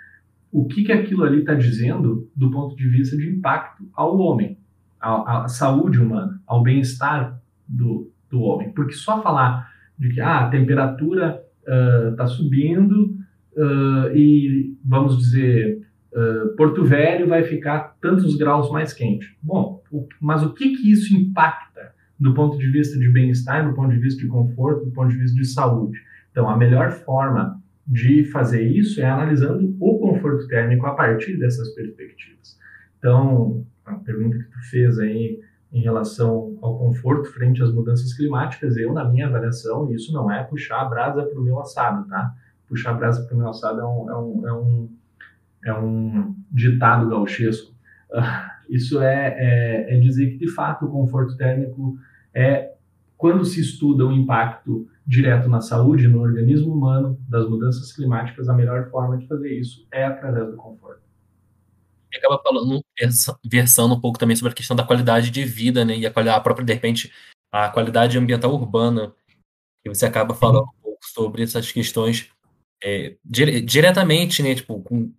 o 0.51 0.65
que, 0.65 0.83
que 0.83 0.93
aquilo 0.93 1.25
ali 1.25 1.41
está 1.41 1.55
dizendo 1.55 2.29
do 2.35 2.51
ponto 2.51 2.75
de 2.75 2.89
vista 2.89 3.17
de 3.17 3.29
impacto 3.29 3.87
ao 3.93 4.19
homem, 4.19 4.59
à, 4.99 5.47
saúde 5.47 6.01
humana, 6.01 6.41
ao 6.47 6.63
bem-estar 6.63 7.39
do, 7.69 8.11
do 8.31 8.41
homem. 8.41 8.73
Porque 8.73 8.95
só 8.95 9.23
falar 9.23 9.71
de 9.99 10.09
que 10.09 10.21
ah, 10.21 10.47
a 10.47 10.51
temperatura 10.51 11.45
está 11.65 12.25
uh, 12.25 12.29
subindo 12.29 13.17
uh, 13.57 14.15
e, 14.15 14.77
vamos 14.85 15.19
dizer, 15.19 15.81
uh, 16.13 16.57
Porto 16.57 16.85
Velho 16.85 17.29
vai 17.29 17.43
ficar 17.45 17.97
tantos 18.01 18.37
graus 18.37 18.71
mais 18.71 18.93
quente. 18.93 19.37
Bom, 19.43 19.83
o, 19.91 20.07
mas 20.21 20.43
o 20.43 20.53
que, 20.55 20.77
que 20.77 20.91
isso 20.91 21.15
impacta 21.15 21.93
do 22.19 22.35
ponto 22.35 22.59
de 22.59 22.71
vista 22.71 22.99
de 22.99 23.09
bem-estar, 23.09 23.67
do 23.69 23.75
ponto 23.75 23.93
de 23.93 23.99
vista 23.99 24.21
de 24.21 24.29
conforto, 24.29 24.85
do 24.85 24.93
ponto 24.93 25.11
de 25.11 25.19
vista 25.19 25.37
de 25.37 25.47
saúde? 25.47 25.99
Então, 26.31 26.49
a 26.49 26.57
melhor 26.57 26.91
forma 26.91 27.61
de 27.87 28.25
fazer 28.25 28.63
isso 28.63 29.01
é 29.01 29.05
analisando 29.05 29.77
o 29.81 29.99
conforto 29.99 30.47
térmico 30.47 30.87
a 30.87 30.95
partir 30.95 31.37
dessas 31.39 31.75
perspectivas. 31.75 32.57
Então, 32.99 33.65
a 33.85 33.95
pergunta 33.95 34.39
que 34.39 34.45
tu 34.45 34.71
fez 34.71 34.99
aí 34.99 35.41
em 35.73 35.81
relação 35.81 36.59
ao 36.61 36.79
conforto 36.79 37.33
frente 37.33 37.63
às 37.63 37.73
mudanças 37.73 38.13
climáticas, 38.15 38.77
eu, 38.77 38.93
na 38.93 39.05
minha 39.05 39.27
avaliação, 39.27 39.93
isso 39.93 40.13
não 40.13 40.31
é 40.31 40.43
puxar 40.43 40.81
a 40.81 40.85
brasa 40.85 41.23
para 41.25 41.39
o 41.39 41.43
meu 41.43 41.61
assado, 41.61 42.09
tá? 42.09 42.35
Puxar 42.69 42.91
a 42.91 42.95
brasa 42.95 43.25
para 43.25 43.35
o 43.35 43.39
meu 43.39 43.49
assado 43.49 43.81
é 43.81 43.87
um, 43.87 44.11
é 44.11 44.17
um, 44.17 44.47
é 44.47 44.53
um, 44.53 44.89
é 45.67 45.75
um 45.75 46.37
ditado 46.51 47.09
gauchesco. 47.09 47.73
Uh, 48.11 48.51
isso 48.69 49.01
é, 49.01 49.35
é, 49.39 49.97
é 49.97 50.01
dizer 50.01 50.31
que, 50.31 50.39
de 50.39 50.49
fato, 50.49 50.87
o 50.87 50.91
conforto 50.91 51.37
térmico 51.37 51.97
é, 52.35 52.73
quando 53.17 53.45
se 53.45 53.61
estuda 53.61 54.07
o 54.07 54.13
impacto 54.13 54.89
direto 55.07 55.49
na 55.49 55.61
saúde, 55.61 56.09
no 56.09 56.21
organismo 56.21 56.73
humano, 56.73 57.19
das 57.29 57.49
mudanças 57.49 57.93
climáticas, 57.93 58.49
a 58.49 58.55
melhor 58.55 58.89
forma 58.91 59.19
de 59.19 59.27
fazer 59.27 59.53
isso 59.53 59.87
é 59.93 60.05
através 60.05 60.51
do 60.51 60.57
conforto 60.57 61.10
acaba 62.19 62.41
falando, 62.43 62.85
versando 63.45 63.95
um 63.95 64.01
pouco 64.01 64.19
também 64.19 64.37
sobre 64.37 64.53
a 64.53 64.57
questão 64.57 64.77
da 64.77 64.85
qualidade 64.85 65.31
de 65.31 65.45
vida, 65.45 65.85
né? 65.85 65.97
E 65.97 66.07
a, 66.07 66.11
a 66.11 66.41
própria, 66.41 66.65
de 66.65 66.73
repente, 66.73 67.13
a 67.53 67.69
qualidade 67.69 68.19
ambiental 68.19 68.53
urbana. 68.53 69.15
E 69.85 69.89
você 69.89 70.07
acaba 70.07 70.35
falando 70.35 70.65
um 70.65 70.83
pouco 70.83 71.05
sobre 71.07 71.43
essas 71.43 71.71
questões 71.73 72.31
é, 72.83 73.17
dire, 73.25 73.61
diretamente, 73.61 74.43
né? 74.43 74.55
Tipo, 74.55 74.81
com, 74.83 75.13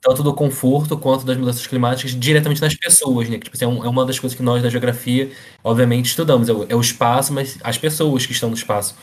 tanto 0.00 0.22
do 0.22 0.34
conforto 0.34 0.98
quanto 0.98 1.24
das 1.24 1.36
mudanças 1.36 1.66
climáticas 1.66 2.18
diretamente 2.18 2.60
nas 2.60 2.74
pessoas, 2.74 3.28
né? 3.28 3.38
Que, 3.38 3.44
tipo, 3.44 3.56
assim, 3.56 3.64
é, 3.64 3.86
é, 3.86 3.88
uma 3.88 4.06
das 4.06 4.18
coisas 4.18 4.36
que 4.36 4.42
nós 4.42 4.62
da 4.62 4.70
geografia, 4.70 5.30
obviamente, 5.62 6.06
estudamos. 6.06 6.48
É 6.48 6.52
o, 6.52 6.64
é 6.70 6.74
o, 6.74 6.80
espaço, 6.80 7.32
mas 7.32 7.58
as 7.62 7.76
pessoas 7.76 8.26
que 8.26 8.32
estão 8.32 8.48
no 8.48 8.54
espaço. 8.54 8.96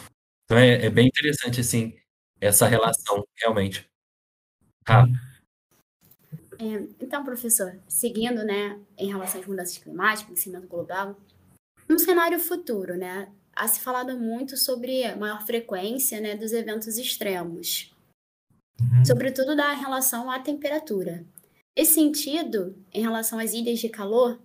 Então 0.45 0.57
é, 0.57 0.85
é 0.85 0.89
bem 0.89 1.07
interessante, 1.07 1.59
assim, 1.59 1.95
essa 2.41 2.67
relação, 2.67 3.25
realmente. 3.35 3.85
Ah. 4.87 5.05
É, 6.59 6.87
então, 7.01 7.23
professor, 7.23 7.75
seguindo, 7.87 8.43
né, 8.43 8.79
em 8.97 9.07
relação 9.07 9.41
às 9.41 9.47
mudanças 9.47 9.77
climáticas, 9.77 10.31
aquecimento 10.31 10.67
global, 10.67 11.15
no 11.87 11.99
cenário 11.99 12.39
futuro, 12.39 12.95
né, 12.95 13.27
há 13.55 13.67
se 13.67 13.79
falado 13.79 14.17
muito 14.17 14.57
sobre 14.57 15.03
a 15.03 15.15
maior 15.15 15.45
frequência, 15.45 16.19
né, 16.19 16.35
dos 16.35 16.51
eventos 16.51 16.97
extremos, 16.97 17.93
uhum. 18.79 19.05
sobretudo 19.05 19.55
da 19.55 19.73
relação 19.73 20.29
à 20.29 20.39
temperatura. 20.39 21.23
Esse 21.75 21.93
sentido, 21.93 22.75
em 22.91 23.01
relação 23.01 23.37
às 23.37 23.53
ilhas 23.53 23.79
de 23.79 23.87
calor 23.87 24.39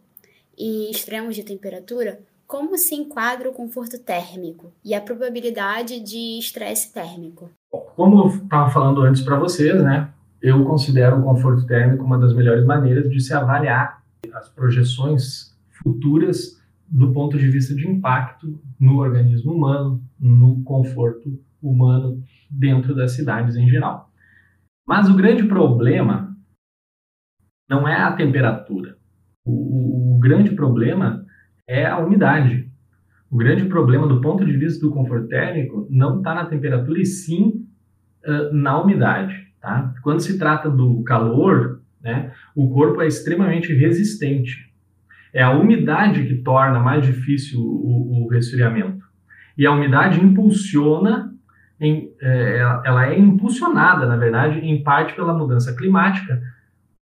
e 0.56 0.90
extremos 0.90 1.34
de 1.34 1.42
temperatura, 1.42 2.20
como 2.46 2.76
se 2.76 2.94
enquadra 2.94 3.48
o 3.48 3.52
conforto 3.54 3.98
térmico 3.98 4.70
e 4.84 4.94
a 4.94 5.00
probabilidade 5.00 5.98
de 6.00 6.38
estresse 6.38 6.92
térmico? 6.92 7.50
Como 7.96 8.24
eu 8.24 8.28
estava 8.28 8.70
falando 8.70 9.00
antes 9.00 9.22
para 9.22 9.38
vocês, 9.38 9.82
né, 9.82 10.12
eu 10.42 10.64
considero 10.64 11.20
o 11.20 11.22
conforto 11.22 11.64
térmico 11.66 12.04
uma 12.04 12.18
das 12.18 12.34
melhores 12.34 12.66
maneiras 12.66 13.08
de 13.08 13.20
se 13.20 13.32
avaliar 13.32 14.02
as 14.34 14.48
projeções 14.48 15.56
futuras 15.82 16.60
do 16.88 17.12
ponto 17.12 17.38
de 17.38 17.48
vista 17.48 17.74
de 17.74 17.88
impacto 17.88 18.60
no 18.78 18.98
organismo 18.98 19.52
humano, 19.52 20.02
no 20.18 20.62
conforto 20.64 21.40
humano 21.62 22.22
dentro 22.50 22.94
das 22.94 23.12
cidades 23.12 23.56
em 23.56 23.68
geral. 23.68 24.10
Mas 24.86 25.08
o 25.08 25.14
grande 25.14 25.44
problema 25.44 26.36
não 27.68 27.86
é 27.86 27.96
a 27.96 28.12
temperatura. 28.12 28.96
O, 29.44 30.16
o, 30.16 30.18
grande 30.18 30.50
problema 30.50 31.24
é 31.66 31.86
a 31.86 31.98
umidade. 31.98 32.70
O 33.30 33.36
grande 33.36 33.64
problema 33.64 34.06
do 34.06 34.20
ponto 34.20 34.44
de 34.44 34.56
vista 34.56 34.84
do 34.84 34.92
conforto 34.92 35.28
térmico 35.28 35.86
não 35.88 36.18
está 36.18 36.34
na 36.34 36.46
temperatura 36.46 37.00
e 37.00 37.06
sim 37.06 37.66
uh, 38.26 38.52
na 38.52 38.82
umidade. 38.82 39.51
Tá? 39.62 39.94
Quando 40.02 40.20
se 40.20 40.36
trata 40.36 40.68
do 40.68 41.04
calor, 41.04 41.80
né, 42.02 42.32
o 42.54 42.68
corpo 42.68 43.00
é 43.00 43.06
extremamente 43.06 43.72
resistente. 43.72 44.68
É 45.32 45.40
a 45.40 45.52
umidade 45.52 46.26
que 46.26 46.34
torna 46.42 46.80
mais 46.80 47.06
difícil 47.06 47.60
o, 47.60 48.24
o 48.24 48.28
resfriamento. 48.28 49.06
E 49.56 49.64
a 49.64 49.70
umidade 49.70 50.20
impulsiona 50.20 51.32
em, 51.80 52.10
é, 52.20 52.58
ela 52.84 53.06
é 53.06 53.18
impulsionada, 53.18 54.04
na 54.06 54.16
verdade, 54.16 54.58
em 54.58 54.82
parte 54.82 55.14
pela 55.14 55.32
mudança 55.32 55.74
climática, 55.76 56.42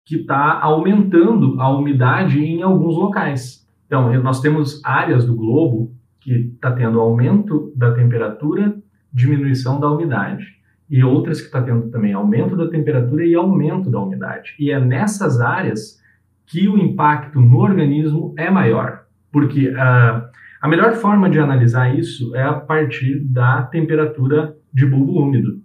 que 0.05 0.17
está 0.17 0.59
aumentando 0.59 1.61
a 1.61 1.69
umidade 1.69 2.43
em 2.43 2.63
alguns 2.63 2.95
locais. 2.95 3.67
Então, 3.85 4.11
nós 4.21 4.41
temos 4.41 4.83
áreas 4.83 5.23
do 5.23 5.35
globo 5.35 5.93
que 6.19 6.51
está 6.53 6.71
tendo 6.71 6.99
aumento 6.99 7.71
da 7.75 7.93
temperatura, 7.93 8.75
diminuição 9.13 9.79
da 9.79 9.89
umidade, 9.89 10.58
e 10.89 11.03
outras 11.03 11.39
que 11.39 11.47
está 11.47 11.61
tendo 11.61 11.89
também 11.89 12.13
aumento 12.13 12.55
da 12.55 12.67
temperatura 12.67 13.25
e 13.25 13.35
aumento 13.35 13.91
da 13.91 13.99
umidade. 13.99 14.55
E 14.59 14.71
é 14.71 14.79
nessas 14.79 15.39
áreas 15.39 15.99
que 16.47 16.67
o 16.67 16.77
impacto 16.77 17.39
no 17.39 17.59
organismo 17.59 18.33
é 18.35 18.49
maior, 18.49 19.03
porque 19.31 19.69
uh, 19.69 20.27
a 20.61 20.67
melhor 20.67 20.93
forma 20.93 21.29
de 21.29 21.39
analisar 21.39 21.95
isso 21.95 22.35
é 22.35 22.43
a 22.43 22.53
partir 22.53 23.19
da 23.19 23.61
temperatura 23.61 24.55
de 24.73 24.85
bulbo 24.85 25.21
úmido, 25.21 25.61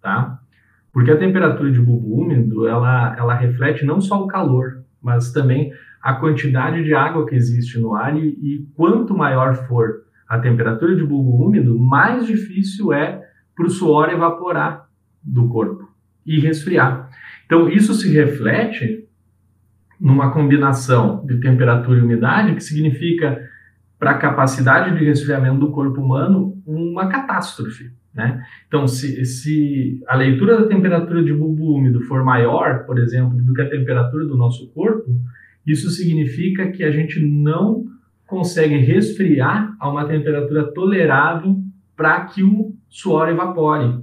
tá? 0.00 0.38
Porque 0.92 1.10
a 1.10 1.18
temperatura 1.18 1.70
de 1.72 1.80
bulbo 1.80 2.14
úmido, 2.20 2.66
ela, 2.66 3.16
ela 3.18 3.34
reflete 3.34 3.84
não 3.84 4.00
só 4.00 4.22
o 4.22 4.28
calor, 4.28 4.84
mas 5.02 5.32
também 5.32 5.72
a 6.00 6.14
quantidade 6.14 6.84
de 6.84 6.94
água 6.94 7.26
que 7.26 7.34
existe 7.34 7.78
no 7.78 7.94
ar 7.94 8.16
e, 8.16 8.28
e 8.28 8.66
quanto 8.74 9.16
maior 9.16 9.54
for 9.66 10.02
a 10.28 10.38
temperatura 10.38 10.94
de 10.94 11.04
bulbo 11.04 11.44
úmido, 11.44 11.78
mais 11.78 12.26
difícil 12.26 12.92
é 12.92 13.27
para 13.58 13.66
o 13.66 13.70
suor 13.70 14.08
evaporar 14.08 14.88
do 15.20 15.48
corpo 15.48 15.90
e 16.24 16.38
resfriar. 16.38 17.10
Então, 17.44 17.68
isso 17.68 17.92
se 17.92 18.08
reflete 18.08 19.04
numa 20.00 20.30
combinação 20.30 21.26
de 21.26 21.40
temperatura 21.40 21.98
e 21.98 22.02
umidade, 22.02 22.54
que 22.54 22.62
significa, 22.62 23.42
para 23.98 24.12
a 24.12 24.18
capacidade 24.18 24.96
de 24.96 25.04
resfriamento 25.04 25.58
do 25.58 25.72
corpo 25.72 26.00
humano, 26.00 26.56
uma 26.64 27.08
catástrofe. 27.08 27.90
Né? 28.14 28.44
Então, 28.68 28.86
se, 28.86 29.24
se 29.24 30.00
a 30.06 30.14
leitura 30.14 30.60
da 30.60 30.68
temperatura 30.68 31.20
de 31.20 31.32
bulbo 31.32 31.74
úmido 31.74 32.00
for 32.02 32.22
maior, 32.22 32.84
por 32.86 32.96
exemplo, 32.96 33.36
do 33.42 33.52
que 33.52 33.62
a 33.62 33.68
temperatura 33.68 34.24
do 34.24 34.36
nosso 34.36 34.68
corpo, 34.68 35.20
isso 35.66 35.90
significa 35.90 36.70
que 36.70 36.84
a 36.84 36.92
gente 36.92 37.20
não 37.20 37.86
consegue 38.24 38.76
resfriar 38.76 39.74
a 39.80 39.90
uma 39.90 40.06
temperatura 40.06 40.72
tolerável 40.72 41.60
para 41.96 42.24
que 42.26 42.44
o 42.44 42.77
suor 42.88 43.28
evapore. 43.28 44.02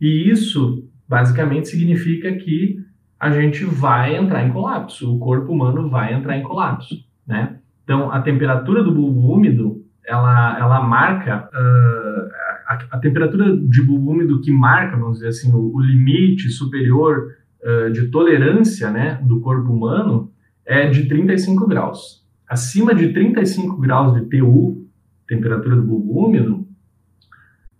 E 0.00 0.30
isso 0.30 0.88
basicamente 1.08 1.68
significa 1.68 2.32
que 2.32 2.78
a 3.18 3.30
gente 3.30 3.64
vai 3.64 4.16
entrar 4.16 4.46
em 4.46 4.52
colapso, 4.52 5.14
o 5.14 5.18
corpo 5.18 5.52
humano 5.52 5.88
vai 5.88 6.12
entrar 6.12 6.36
em 6.36 6.42
colapso, 6.42 6.94
né? 7.26 7.56
Então, 7.84 8.10
a 8.10 8.20
temperatura 8.20 8.82
do 8.82 8.92
bulbo 8.92 9.32
úmido, 9.32 9.84
ela, 10.06 10.58
ela 10.58 10.80
marca 10.82 11.48
uh, 11.52 12.30
a, 12.66 12.78
a, 12.92 12.98
temperatura 12.98 13.56
de 13.56 13.82
bulbo 13.82 14.10
úmido 14.10 14.40
que 14.40 14.50
marca, 14.50 14.96
vamos 14.96 15.18
dizer 15.18 15.28
assim, 15.28 15.52
o, 15.52 15.74
o 15.74 15.80
limite 15.80 16.48
superior 16.50 17.28
uh, 17.62 17.90
de 17.92 18.08
tolerância, 18.08 18.90
né, 18.90 19.20
do 19.22 19.40
corpo 19.40 19.72
humano 19.72 20.30
é 20.64 20.88
de 20.88 21.06
35 21.06 21.66
graus 21.66 22.24
acima 22.48 22.94
de 22.94 23.12
35 23.12 23.76
graus 23.78 24.14
de 24.14 24.26
TU, 24.26 24.86
temperatura 25.26 25.76
do 25.76 25.82
bulbo 25.82 26.26
úmido, 26.26 26.66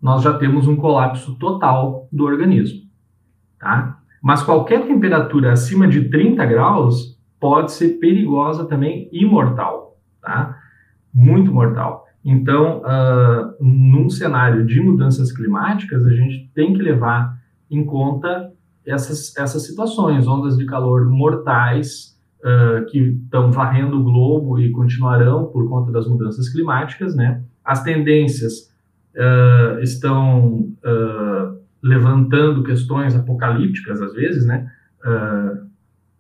nós 0.05 0.23
já 0.23 0.35
temos 0.35 0.69
um 0.69 0.77
colapso 0.77 1.35
total 1.37 2.07
do 2.13 2.25
organismo, 2.25 2.83
tá? 3.59 3.99
Mas 4.23 4.43
qualquer 4.43 4.87
temperatura 4.87 5.51
acima 5.51 5.89
de 5.89 6.11
30 6.11 6.45
graus 6.45 7.19
pode 7.41 7.73
ser 7.73 7.99
perigosa 7.99 8.67
também 8.67 9.09
e 9.11 9.25
mortal, 9.25 9.97
tá? 10.21 10.59
Muito 11.11 11.51
mortal. 11.51 12.05
Então, 12.23 12.83
uh, 12.83 13.55
num 13.59 14.11
cenário 14.11 14.67
de 14.67 14.79
mudanças 14.79 15.33
climáticas, 15.33 16.05
a 16.05 16.11
gente 16.11 16.51
tem 16.55 16.75
que 16.75 16.83
levar 16.83 17.39
em 17.71 17.83
conta 17.83 18.53
essas, 18.85 19.35
essas 19.39 19.67
situações, 19.67 20.29
ondas 20.29 20.59
de 20.59 20.67
calor 20.67 21.07
mortais, 21.07 22.15
uh, 22.41 22.85
que 22.91 22.99
estão 22.99 23.51
varrendo 23.51 23.99
o 23.99 24.05
globo 24.05 24.61
e 24.61 24.71
continuarão 24.71 25.47
por 25.47 25.67
conta 25.67 25.91
das 25.91 26.07
mudanças 26.07 26.51
climáticas, 26.51 27.17
né? 27.17 27.43
As 27.65 27.83
tendências 27.83 28.74
uh, 29.17 29.81
estão 29.81 30.73
uh, 30.85 31.59
levantando 31.83 32.63
questões 32.63 33.15
apocalípticas 33.15 34.01
às 34.01 34.13
vezes, 34.15 34.47
né? 34.47 34.71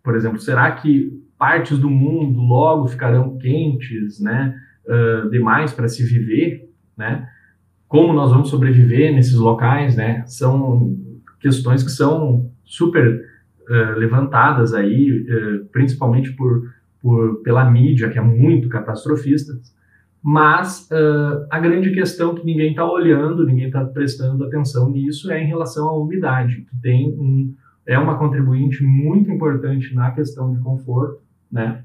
por 0.02 0.14
exemplo, 0.14 0.38
será 0.38 0.70
que 0.72 1.10
partes 1.38 1.78
do 1.78 1.88
mundo 1.88 2.38
logo 2.38 2.86
ficarão 2.86 3.38
quentes, 3.38 4.20
né? 4.20 4.54
demais 5.30 5.72
para 5.72 5.88
se 5.88 6.04
viver, 6.04 6.68
né? 6.94 7.26
Como 7.88 8.12
nós 8.12 8.30
vamos 8.30 8.50
sobreviver 8.50 9.14
nesses 9.14 9.36
locais, 9.36 9.96
né? 9.96 10.22
São 10.26 10.94
questões 11.40 11.82
que 11.82 11.90
são 11.90 12.50
super 12.64 13.24
uh, 13.68 13.98
levantadas 13.98 14.74
aí, 14.74 15.10
uh, 15.10 15.64
principalmente 15.66 16.32
por, 16.32 16.74
por, 17.00 17.42
pela 17.42 17.70
mídia, 17.70 18.08
que 18.08 18.18
é 18.18 18.22
muito 18.22 18.68
catastrofista, 18.68 19.52
mas 20.26 20.88
uh, 20.90 21.46
a 21.50 21.60
grande 21.60 21.92
questão 21.92 22.34
que 22.34 22.46
ninguém 22.46 22.70
está 22.70 22.90
olhando, 22.90 23.44
ninguém 23.44 23.66
está 23.66 23.84
prestando 23.84 24.42
atenção 24.42 24.90
nisso 24.90 25.30
é 25.30 25.44
em 25.44 25.46
relação 25.46 25.86
à 25.86 25.94
umidade, 25.94 26.62
que 26.62 26.80
tem 26.80 27.10
um, 27.10 27.54
é 27.86 27.98
uma 27.98 28.16
contribuinte 28.16 28.82
muito 28.82 29.30
importante 29.30 29.94
na 29.94 30.12
questão 30.12 30.54
de 30.54 30.60
conforto, 30.60 31.20
né? 31.52 31.84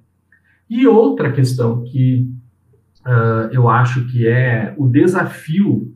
E 0.70 0.88
outra 0.88 1.34
questão 1.34 1.84
que 1.84 2.32
uh, 3.06 3.52
eu 3.52 3.68
acho 3.68 4.08
que 4.08 4.26
é 4.26 4.74
o 4.78 4.88
desafio 4.88 5.94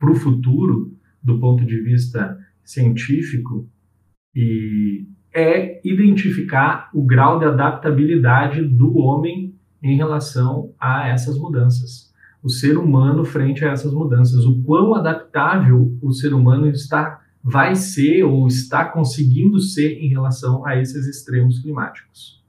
para 0.00 0.10
o 0.10 0.14
futuro, 0.14 0.96
do 1.22 1.38
ponto 1.38 1.66
de 1.66 1.82
vista 1.82 2.38
científico, 2.64 3.68
e 4.34 5.06
é 5.34 5.86
identificar 5.86 6.88
o 6.94 7.04
grau 7.04 7.38
de 7.38 7.44
adaptabilidade 7.44 8.62
do 8.62 8.96
homem 8.96 9.47
em 9.82 9.96
relação 9.96 10.74
a 10.78 11.08
essas 11.08 11.38
mudanças. 11.38 12.12
O 12.42 12.48
ser 12.48 12.78
humano 12.78 13.24
frente 13.24 13.64
a 13.64 13.72
essas 13.72 13.92
mudanças, 13.92 14.44
o 14.44 14.62
quão 14.62 14.94
adaptável 14.94 15.96
o 16.00 16.12
ser 16.12 16.32
humano 16.32 16.68
está 16.68 17.20
vai 17.42 17.74
ser 17.74 18.24
ou 18.24 18.46
está 18.46 18.84
conseguindo 18.84 19.60
ser 19.60 19.98
em 19.98 20.08
relação 20.08 20.66
a 20.66 20.76
esses 20.76 21.06
extremos 21.06 21.60
climáticos. 21.60 22.42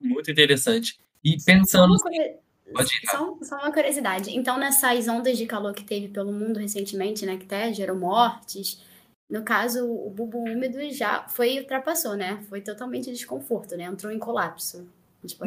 Muito 0.00 0.30
interessante. 0.30 0.98
E 1.24 1.36
pensando. 1.44 1.96
Só 1.98 2.08
uma, 2.08 2.84
só, 2.84 3.38
só 3.42 3.56
uma 3.58 3.72
curiosidade. 3.72 4.30
Então, 4.36 4.58
nessas 4.58 5.06
ondas 5.06 5.36
de 5.38 5.46
calor 5.46 5.72
que 5.72 5.84
teve 5.84 6.08
pelo 6.08 6.32
mundo 6.32 6.58
recentemente, 6.58 7.24
né, 7.24 7.36
que 7.36 7.44
até 7.44 7.72
gerou 7.72 7.96
mortes, 7.96 8.82
no 9.30 9.42
caso, 9.42 9.86
o 9.86 10.10
bulbo 10.10 10.38
úmido 10.38 10.78
já 10.90 11.26
foi 11.28 11.58
ultrapassou, 11.58 12.16
né? 12.16 12.42
Foi 12.48 12.60
totalmente 12.60 13.10
desconforto, 13.10 13.76
né? 13.76 13.84
Entrou 13.84 14.12
em 14.12 14.18
colapso. 14.18 14.86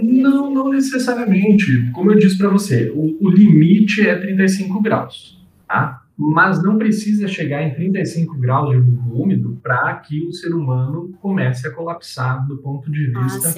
Não, 0.01 0.53
não 0.53 0.69
necessariamente. 0.69 1.91
Como 1.91 2.11
eu 2.11 2.17
disse 2.17 2.37
para 2.37 2.49
você, 2.49 2.89
o, 2.95 3.17
o, 3.19 3.29
limite 3.29 4.07
é 4.07 4.15
35 4.15 4.81
graus, 4.81 5.45
tá? 5.67 6.01
Mas 6.17 6.63
não 6.63 6.77
precisa 6.77 7.27
chegar 7.27 7.61
em 7.61 7.73
35 7.73 8.37
graus 8.37 8.71
de 8.71 8.91
úmido 9.11 9.59
para 9.61 9.93
que 9.95 10.25
o 10.25 10.31
ser 10.31 10.53
humano 10.53 11.13
comece 11.21 11.67
a 11.67 11.71
colapsar 11.71 12.47
do 12.47 12.57
ponto 12.57 12.89
de 12.89 13.11
ah, 13.15 13.21
vista 13.23 13.53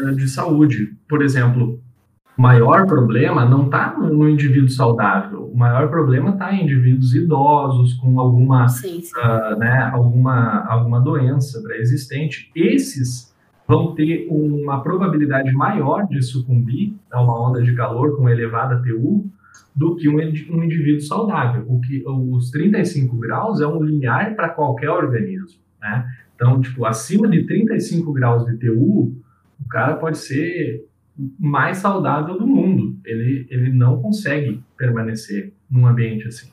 ah, 0.00 0.10
de 0.10 0.28
saúde. 0.28 0.96
Por 1.08 1.22
exemplo, 1.22 1.80
o 2.36 2.42
maior 2.42 2.84
problema 2.84 3.44
não 3.44 3.66
está 3.66 3.96
no 3.96 4.28
indivíduo 4.28 4.68
saudável, 4.68 5.44
o 5.46 5.56
maior 5.56 5.88
problema 5.88 6.30
está 6.30 6.52
em 6.52 6.64
indivíduos 6.64 7.14
idosos 7.14 7.94
com 7.94 8.18
alguma, 8.18 8.68
sim, 8.68 9.00
sim. 9.00 9.12
Uh, 9.16 9.56
né, 9.56 9.90
alguma, 9.92 10.64
alguma 10.66 11.00
doença 11.00 11.62
pré-existente. 11.62 12.50
Esses 12.54 13.32
vão 13.66 13.94
ter 13.94 14.28
uma 14.30 14.82
probabilidade 14.82 15.52
maior 15.52 16.06
de 16.06 16.22
sucumbir 16.22 16.94
a 17.10 17.22
uma 17.22 17.48
onda 17.48 17.62
de 17.62 17.74
calor 17.74 18.16
com 18.16 18.28
elevada 18.28 18.82
TU 18.82 19.28
do 19.74 19.96
que 19.96 20.08
um, 20.08 20.16
um 20.16 20.64
indivíduo 20.64 21.00
saudável. 21.00 21.64
O 21.68 21.80
que 21.80 22.02
os 22.06 22.50
35 22.50 23.16
graus 23.16 23.60
é 23.60 23.66
um 23.66 23.82
limiar 23.82 24.34
para 24.34 24.48
qualquer 24.50 24.90
organismo, 24.90 25.60
né? 25.80 26.06
Então, 26.34 26.60
tipo, 26.60 26.84
acima 26.84 27.28
de 27.28 27.44
35 27.44 28.12
graus 28.12 28.44
de 28.44 28.56
TU, 28.58 29.14
o 29.58 29.68
cara 29.68 29.96
pode 29.96 30.18
ser 30.18 30.86
mais 31.38 31.78
saudável 31.78 32.38
do 32.38 32.46
mundo. 32.46 32.98
Ele, 33.04 33.46
ele 33.50 33.72
não 33.72 34.00
consegue 34.00 34.62
permanecer 34.76 35.52
num 35.70 35.86
ambiente 35.86 36.28
assim. 36.28 36.52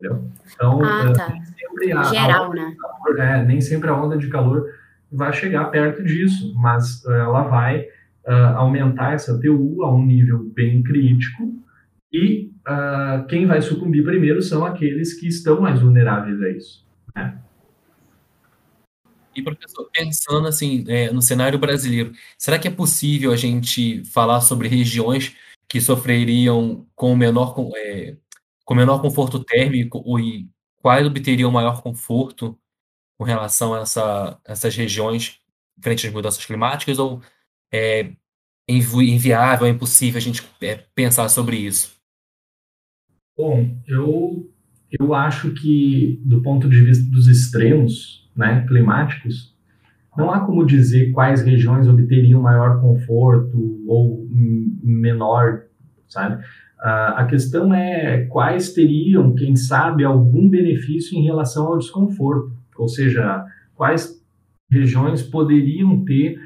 Entendeu? 0.00 0.24
Então, 0.52 0.84
ah, 0.84 1.12
tá. 1.12 1.28
nem 1.28 1.44
sempre 1.44 1.92
a, 1.92 2.02
Geral, 2.02 2.52
a 2.52 2.54
né? 2.54 2.76
Calor, 2.76 3.20
é, 3.20 3.44
nem 3.44 3.60
sempre 3.60 3.88
a 3.88 3.96
onda 3.96 4.16
de 4.16 4.28
calor 4.28 4.66
vai 5.10 5.32
chegar 5.32 5.66
perto 5.66 6.02
disso, 6.04 6.54
mas 6.56 7.04
uh, 7.04 7.12
ela 7.12 7.42
vai 7.44 7.80
uh, 8.26 8.56
aumentar 8.56 9.14
essa 9.14 9.38
TU 9.40 9.82
a 9.82 9.94
um 9.94 10.04
nível 10.04 10.44
bem 10.54 10.82
crítico 10.82 11.54
e 12.12 12.50
uh, 12.66 13.26
quem 13.26 13.46
vai 13.46 13.60
sucumbir 13.60 14.04
primeiro 14.04 14.42
são 14.42 14.64
aqueles 14.64 15.14
que 15.14 15.28
estão 15.28 15.60
mais 15.60 15.80
vulneráveis 15.80 16.40
a 16.42 16.50
isso. 16.50 16.86
Né? 17.14 17.38
E, 19.34 19.42
professor, 19.42 19.88
pensando 19.92 20.48
assim, 20.48 20.84
é, 20.88 21.12
no 21.12 21.22
cenário 21.22 21.58
brasileiro, 21.58 22.12
será 22.36 22.58
que 22.58 22.66
é 22.66 22.70
possível 22.70 23.30
a 23.30 23.36
gente 23.36 24.04
falar 24.04 24.40
sobre 24.40 24.68
regiões 24.68 25.36
que 25.68 25.80
sofreriam 25.80 26.86
com 26.94 27.14
menor, 27.14 27.54
é, 27.76 28.16
com 28.64 28.74
menor 28.74 29.00
conforto 29.00 29.44
térmico 29.44 30.02
e 30.18 30.48
quais 30.82 31.06
obteriam 31.06 31.50
maior 31.52 31.82
conforto 31.82 32.58
com 33.18 33.24
relação 33.24 33.74
a 33.74 33.80
essa, 33.80 34.38
essas 34.46 34.76
regiões 34.76 35.40
frente 35.80 36.06
às 36.06 36.12
mudanças 36.12 36.44
climáticas 36.44 36.98
ou 36.98 37.20
é 37.72 38.12
inviável, 38.68 39.66
é 39.66 39.70
impossível 39.70 40.18
a 40.18 40.20
gente 40.20 40.46
é, 40.60 40.84
pensar 40.94 41.28
sobre 41.28 41.56
isso? 41.56 41.96
Bom, 43.36 43.76
eu, 43.86 44.50
eu 44.98 45.14
acho 45.14 45.52
que 45.54 46.20
do 46.24 46.42
ponto 46.42 46.68
de 46.68 46.80
vista 46.84 47.10
dos 47.10 47.28
extremos 47.28 48.28
né, 48.36 48.64
climáticos, 48.66 49.56
não 50.16 50.30
há 50.30 50.40
como 50.40 50.66
dizer 50.66 51.12
quais 51.12 51.42
regiões 51.42 51.86
obteriam 51.86 52.42
maior 52.42 52.80
conforto 52.80 53.84
ou 53.86 54.26
menor, 54.82 55.66
sabe? 56.08 56.44
a 56.80 57.26
questão 57.28 57.74
é 57.74 58.24
quais 58.26 58.72
teriam, 58.72 59.34
quem 59.34 59.56
sabe, 59.56 60.04
algum 60.04 60.48
benefício 60.48 61.18
em 61.18 61.24
relação 61.24 61.66
ao 61.66 61.78
desconforto, 61.78 62.57
ou 62.78 62.88
seja, 62.88 63.44
quais 63.74 64.22
regiões 64.70 65.22
poderiam 65.22 66.04
ter 66.04 66.38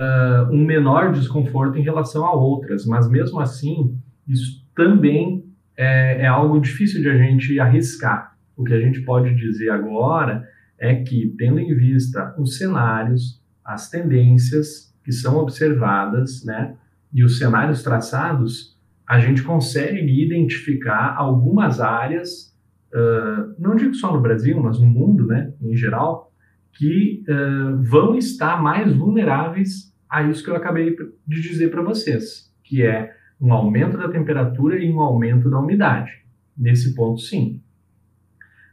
uh, 0.00 0.52
um 0.52 0.64
menor 0.64 1.12
desconforto 1.12 1.78
em 1.78 1.82
relação 1.82 2.24
a 2.24 2.34
outras, 2.34 2.86
mas 2.86 3.08
mesmo 3.08 3.40
assim, 3.40 3.96
isso 4.28 4.64
também 4.74 5.44
é, 5.76 6.22
é 6.22 6.26
algo 6.26 6.60
difícil 6.60 7.00
de 7.00 7.08
a 7.08 7.16
gente 7.16 7.58
arriscar. 7.58 8.36
O 8.56 8.64
que 8.64 8.74
a 8.74 8.80
gente 8.80 9.00
pode 9.02 9.34
dizer 9.34 9.70
agora 9.70 10.46
é 10.78 10.96
que, 10.96 11.34
tendo 11.38 11.58
em 11.58 11.74
vista 11.74 12.34
os 12.38 12.58
cenários, 12.58 13.40
as 13.64 13.88
tendências 13.88 14.92
que 15.04 15.12
são 15.12 15.36
observadas, 15.36 16.44
né, 16.44 16.74
e 17.12 17.24
os 17.24 17.38
cenários 17.38 17.82
traçados, 17.82 18.76
a 19.06 19.18
gente 19.18 19.42
consegue 19.42 20.22
identificar 20.22 21.14
algumas 21.16 21.80
áreas, 21.80 22.51
uh, 22.94 23.54
não 23.58 23.76
digo 23.76 23.94
só 23.94 24.12
no 24.12 24.20
Brasil, 24.20 24.60
mas 24.60 24.80
no 24.80 24.86
mundo, 24.86 25.26
né, 25.26 25.52
em 25.60 25.76
geral, 25.76 26.32
que 26.72 27.24
uh, 27.28 27.82
vão 27.82 28.16
estar 28.16 28.62
mais 28.62 28.92
vulneráveis 28.94 29.92
a 30.08 30.22
isso 30.22 30.44
que 30.44 30.50
eu 30.50 30.56
acabei 30.56 30.96
de 31.26 31.40
dizer 31.40 31.70
para 31.70 31.82
vocês, 31.82 32.52
que 32.62 32.82
é 32.82 33.14
um 33.40 33.52
aumento 33.52 33.96
da 33.96 34.08
temperatura 34.08 34.78
e 34.78 34.92
um 34.92 35.00
aumento 35.00 35.50
da 35.50 35.58
umidade. 35.58 36.10
Nesse 36.56 36.94
ponto, 36.94 37.20
sim. 37.20 37.60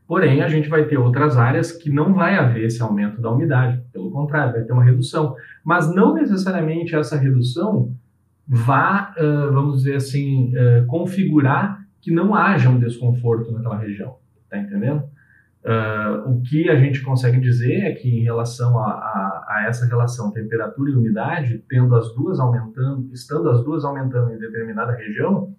Porém, 0.07 0.41
a 0.41 0.47
gente 0.47 0.67
vai 0.67 0.85
ter 0.85 0.97
outras 0.97 1.37
áreas 1.37 1.71
que 1.71 1.89
não 1.89 2.13
vai 2.13 2.35
haver 2.35 2.65
esse 2.65 2.81
aumento 2.81 3.21
da 3.21 3.31
umidade, 3.31 3.81
pelo 3.93 4.11
contrário, 4.11 4.53
vai 4.53 4.63
ter 4.63 4.73
uma 4.73 4.83
redução. 4.83 5.35
Mas 5.63 5.93
não 5.93 6.13
necessariamente 6.13 6.95
essa 6.95 7.15
redução 7.15 7.95
vá, 8.47 9.13
uh, 9.17 9.53
vamos 9.53 9.83
dizer 9.83 9.95
assim, 9.97 10.51
uh, 10.55 10.85
configurar 10.87 11.78
que 12.01 12.11
não 12.11 12.33
haja 12.35 12.69
um 12.69 12.79
desconforto 12.79 13.51
naquela 13.51 13.77
região. 13.77 14.17
Tá 14.49 14.57
entendendo? 14.57 15.03
Uh, 15.63 16.29
o 16.31 16.41
que 16.41 16.69
a 16.69 16.75
gente 16.77 17.01
consegue 17.01 17.39
dizer 17.39 17.81
é 17.81 17.91
que 17.93 18.09
em 18.09 18.23
relação 18.23 18.79
a, 18.79 18.91
a, 18.91 19.45
a, 19.47 19.65
essa 19.67 19.85
relação 19.85 20.31
temperatura 20.31 20.89
e 20.89 20.95
umidade, 20.95 21.63
tendo 21.67 21.95
as 21.95 22.13
duas 22.15 22.39
aumentando, 22.39 23.13
estando 23.13 23.49
as 23.49 23.63
duas 23.63 23.83
aumentando 23.83 24.33
em 24.33 24.39
determinada 24.39 24.95
região, 24.95 25.53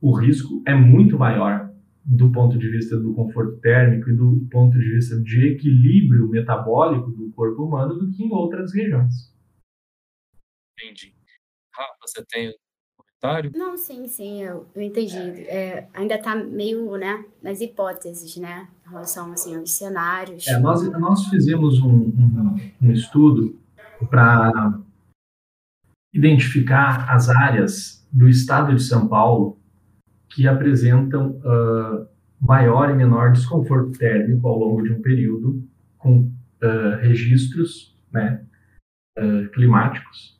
o 0.00 0.14
risco 0.14 0.62
é 0.66 0.74
muito 0.74 1.18
maior 1.18 1.70
do 2.04 2.30
ponto 2.30 2.58
de 2.58 2.70
vista 2.70 2.98
do 2.98 3.14
conforto 3.14 3.58
térmico 3.60 4.10
e 4.10 4.16
do 4.16 4.46
ponto 4.50 4.78
de 4.78 4.94
vista 4.94 5.20
de 5.20 5.48
equilíbrio 5.48 6.28
metabólico 6.28 7.10
do 7.10 7.30
corpo 7.32 7.64
humano 7.64 7.94
do 7.94 8.10
que 8.10 8.24
em 8.24 8.32
outras 8.32 8.74
regiões. 8.74 9.34
Entendi. 10.78 11.14
Rafa, 11.74 11.94
você 12.00 12.24
tem 12.26 12.54
comentário? 13.20 13.50
Não, 13.54 13.76
sim, 13.76 14.06
sim, 14.06 14.42
eu, 14.42 14.66
eu 14.74 14.82
entendi. 14.82 15.16
É, 15.16 15.86
ainda 15.92 16.14
está 16.14 16.34
meio 16.34 16.96
né, 16.96 17.24
nas 17.42 17.60
hipóteses, 17.60 18.36
né, 18.36 18.68
em 18.86 18.90
relação 18.90 19.32
assim, 19.32 19.56
aos 19.56 19.72
cenários. 19.72 20.46
É, 20.46 20.58
nós, 20.58 20.82
nós 20.92 21.26
fizemos 21.26 21.80
um, 21.80 21.90
um, 21.90 22.56
um 22.82 22.92
estudo 22.92 23.58
para 24.08 24.80
identificar 26.14 27.10
as 27.10 27.28
áreas 27.28 28.06
do 28.10 28.28
estado 28.28 28.74
de 28.74 28.82
São 28.82 29.08
Paulo 29.08 29.58
que 30.30 30.46
apresentam 30.46 31.32
uh, 31.38 32.06
maior 32.40 32.90
e 32.90 32.94
menor 32.94 33.32
desconforto 33.32 33.98
térmico 33.98 34.46
ao 34.46 34.58
longo 34.58 34.82
de 34.82 34.92
um 34.92 35.02
período, 35.02 35.62
com 35.98 36.20
uh, 36.20 36.96
registros 37.00 37.96
né, 38.12 38.44
uh, 39.18 39.48
climáticos. 39.50 40.37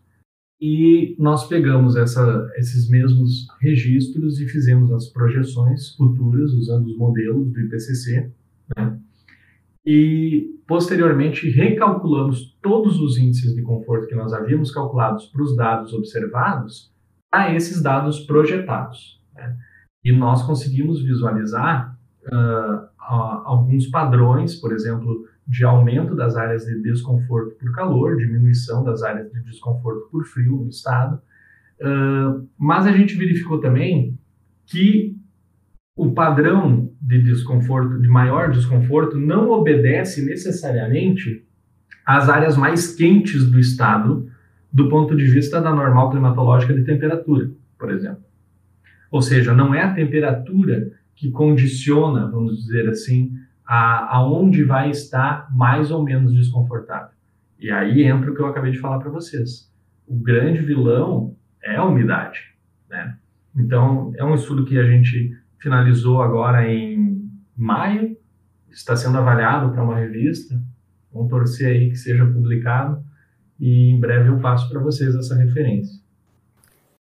E 0.60 1.14
nós 1.18 1.46
pegamos 1.46 1.94
essa, 1.94 2.50
esses 2.56 2.88
mesmos 2.88 3.46
registros 3.60 4.40
e 4.40 4.48
fizemos 4.48 4.90
as 4.92 5.08
projeções 5.08 5.94
futuras 5.94 6.52
usando 6.52 6.86
os 6.86 6.96
modelos 6.96 7.52
do 7.52 7.60
IPCC, 7.60 8.30
né, 8.76 8.98
e 9.90 10.60
posteriormente 10.66 11.48
recalculamos 11.48 12.54
todos 12.60 13.00
os 13.00 13.16
índices 13.16 13.54
de 13.54 13.62
conforto 13.62 14.06
que 14.06 14.14
nós 14.14 14.34
havíamos 14.34 14.70
calculados 14.70 15.26
para 15.26 15.42
os 15.42 15.56
dados 15.56 15.94
observados 15.94 16.92
a 17.32 17.54
esses 17.54 17.82
dados 17.82 18.20
projetados. 18.20 19.18
Né. 19.34 19.56
E 20.04 20.12
nós 20.12 20.42
conseguimos 20.42 21.02
visualizar 21.02 21.98
uh, 22.26 22.88
alguns 22.98 23.86
padrões, 23.86 24.56
por 24.56 24.72
exemplo, 24.72 25.24
de 25.48 25.64
aumento 25.64 26.14
das 26.14 26.36
áreas 26.36 26.66
de 26.66 26.82
desconforto 26.82 27.56
por 27.56 27.72
calor, 27.72 28.18
diminuição 28.18 28.84
das 28.84 29.02
áreas 29.02 29.32
de 29.32 29.42
desconforto 29.42 30.10
por 30.10 30.26
frio 30.26 30.56
no 30.56 30.68
estado. 30.68 31.18
Uh, 31.80 32.46
mas 32.58 32.86
a 32.86 32.92
gente 32.92 33.16
verificou 33.16 33.58
também 33.58 34.18
que 34.66 35.16
o 35.96 36.12
padrão 36.12 36.92
de 37.00 37.22
desconforto, 37.22 37.98
de 37.98 38.08
maior 38.08 38.50
desconforto, 38.50 39.16
não 39.16 39.50
obedece 39.50 40.22
necessariamente 40.24 41.44
às 42.04 42.28
áreas 42.28 42.56
mais 42.56 42.94
quentes 42.94 43.50
do 43.50 43.58
estado, 43.58 44.30
do 44.70 44.88
ponto 44.90 45.16
de 45.16 45.24
vista 45.24 45.60
da 45.62 45.74
normal 45.74 46.10
climatológica 46.10 46.74
de 46.74 46.84
temperatura, 46.84 47.50
por 47.78 47.90
exemplo. 47.90 48.22
Ou 49.10 49.22
seja, 49.22 49.54
não 49.54 49.74
é 49.74 49.82
a 49.82 49.94
temperatura 49.94 50.92
que 51.16 51.30
condiciona, 51.30 52.30
vamos 52.30 52.58
dizer 52.58 52.88
assim, 52.88 53.32
aonde 53.68 54.64
vai 54.64 54.90
estar 54.90 55.54
mais 55.54 55.90
ou 55.90 56.02
menos 56.02 56.32
desconfortável. 56.32 57.10
E 57.58 57.70
aí 57.70 58.02
entra 58.04 58.30
o 58.30 58.34
que 58.34 58.40
eu 58.40 58.46
acabei 58.46 58.72
de 58.72 58.78
falar 58.78 58.98
para 58.98 59.10
vocês. 59.10 59.70
O 60.06 60.16
grande 60.16 60.60
vilão 60.60 61.36
é 61.62 61.76
a 61.76 61.84
umidade, 61.84 62.38
né? 62.88 63.16
Então, 63.54 64.12
é 64.16 64.24
um 64.24 64.34
estudo 64.34 64.64
que 64.64 64.78
a 64.78 64.84
gente 64.84 65.36
finalizou 65.58 66.22
agora 66.22 66.66
em 66.70 67.28
maio, 67.56 68.16
está 68.70 68.94
sendo 68.94 69.18
avaliado 69.18 69.72
para 69.72 69.82
uma 69.82 69.96
revista. 69.96 70.58
Vamos 71.12 71.28
torcer 71.28 71.66
aí 71.66 71.90
que 71.90 71.96
seja 71.96 72.24
publicado 72.24 73.02
e 73.58 73.90
em 73.90 74.00
breve 74.00 74.28
eu 74.28 74.38
passo 74.38 74.68
para 74.70 74.80
vocês 74.80 75.14
essa 75.14 75.34
referência. 75.34 76.00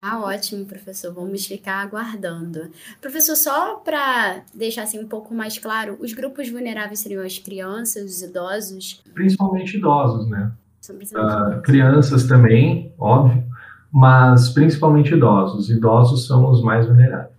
Ah, 0.02 0.18
ótimo, 0.18 0.64
professor. 0.64 1.12
Vamos 1.12 1.44
ficar 1.44 1.82
aguardando. 1.82 2.70
Professor, 3.00 3.36
só 3.36 3.76
para 3.76 4.42
deixar 4.54 4.84
assim 4.84 4.98
um 4.98 5.06
pouco 5.06 5.34
mais 5.34 5.58
claro, 5.58 5.98
os 6.00 6.14
grupos 6.14 6.48
vulneráveis 6.48 7.00
seriam 7.00 7.22
as 7.22 7.38
crianças, 7.38 8.10
os 8.10 8.22
idosos? 8.22 9.02
Principalmente 9.12 9.76
idosos, 9.76 10.28
né? 10.28 10.52
Uh, 10.90 11.60
crianças 11.60 12.26
também, 12.26 12.90
óbvio, 12.98 13.44
mas 13.92 14.48
principalmente 14.48 15.12
idosos. 15.12 15.68
Idosos 15.68 16.26
são 16.26 16.50
os 16.50 16.62
mais 16.62 16.86
vulneráveis. 16.86 17.34